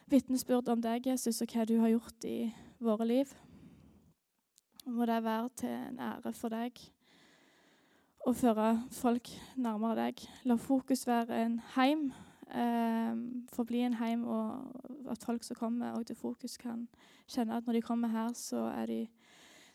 vitnesbyrd 0.09 0.69
om 0.73 0.81
deg, 0.81 1.09
Jesus, 1.09 1.41
og 1.41 1.53
hva 1.53 1.65
du 1.65 1.77
har 1.81 1.93
gjort 1.93 2.29
i 2.29 2.51
våre 2.81 3.05
liv. 3.09 3.33
Må 4.85 5.05
det 5.09 5.23
være 5.25 5.49
til 5.57 5.73
en 5.73 6.01
ære 6.11 6.33
for 6.37 6.53
deg 6.53 6.81
å 8.25 8.33
føre 8.33 8.69
folk 8.93 9.29
nærmere 9.61 10.07
deg. 10.07 10.23
La 10.49 10.57
fokus 10.57 11.05
være 11.07 11.43
en 11.45 11.59
heim, 11.75 12.07
eh, 12.49 13.13
forbli 13.53 13.83
en 13.85 13.97
heim, 13.99 14.25
og 14.25 15.11
at 15.11 15.23
folk 15.23 15.43
som 15.43 15.55
kommer 15.55 16.03
til 16.03 16.15
fokus, 16.15 16.57
kan 16.57 16.87
kjenne 17.27 17.57
at 17.57 17.67
når 17.67 17.73
de 17.73 17.81
kommer 17.81 18.07
her, 18.07 18.33
så 18.33 18.65
er 18.73 18.85
de, 18.85 19.07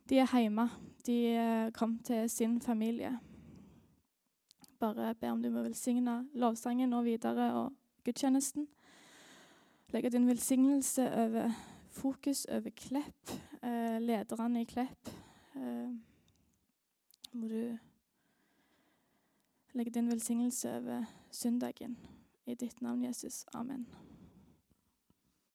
de 0.09 0.19
er 0.19 0.27
hjemme. 0.27 0.69
De 1.07 1.27
er 1.27 1.71
kommet 1.71 2.05
til 2.05 2.31
sin 2.31 2.61
familie. 2.61 3.19
Bare 4.81 5.15
be 5.15 5.31
om 5.31 5.43
du 5.43 5.51
må 5.51 5.63
velsigne 5.63 6.27
lovsangen 6.35 6.93
og 6.93 7.05
videre 7.05 7.53
og 7.55 7.73
gudstjenesten. 8.05 8.67
Legge 9.93 10.11
din 10.11 10.27
velsignelse 10.27 11.05
over 11.13 11.51
fokus, 11.91 12.47
over 12.51 12.71
Klepp, 12.71 13.31
eh, 13.63 13.99
lederne 14.01 14.63
i 14.63 14.65
Klepp. 14.65 15.11
Eh, 15.57 15.91
må 17.33 17.49
du 17.49 17.79
Legg 19.73 19.95
din 19.95 20.09
velsignelse 20.09 20.77
over 20.77 21.05
søndagen. 21.31 21.97
I 22.47 22.55
ditt 22.55 22.81
navn, 22.81 23.03
Jesus. 23.05 23.45
Amen. 23.55 23.87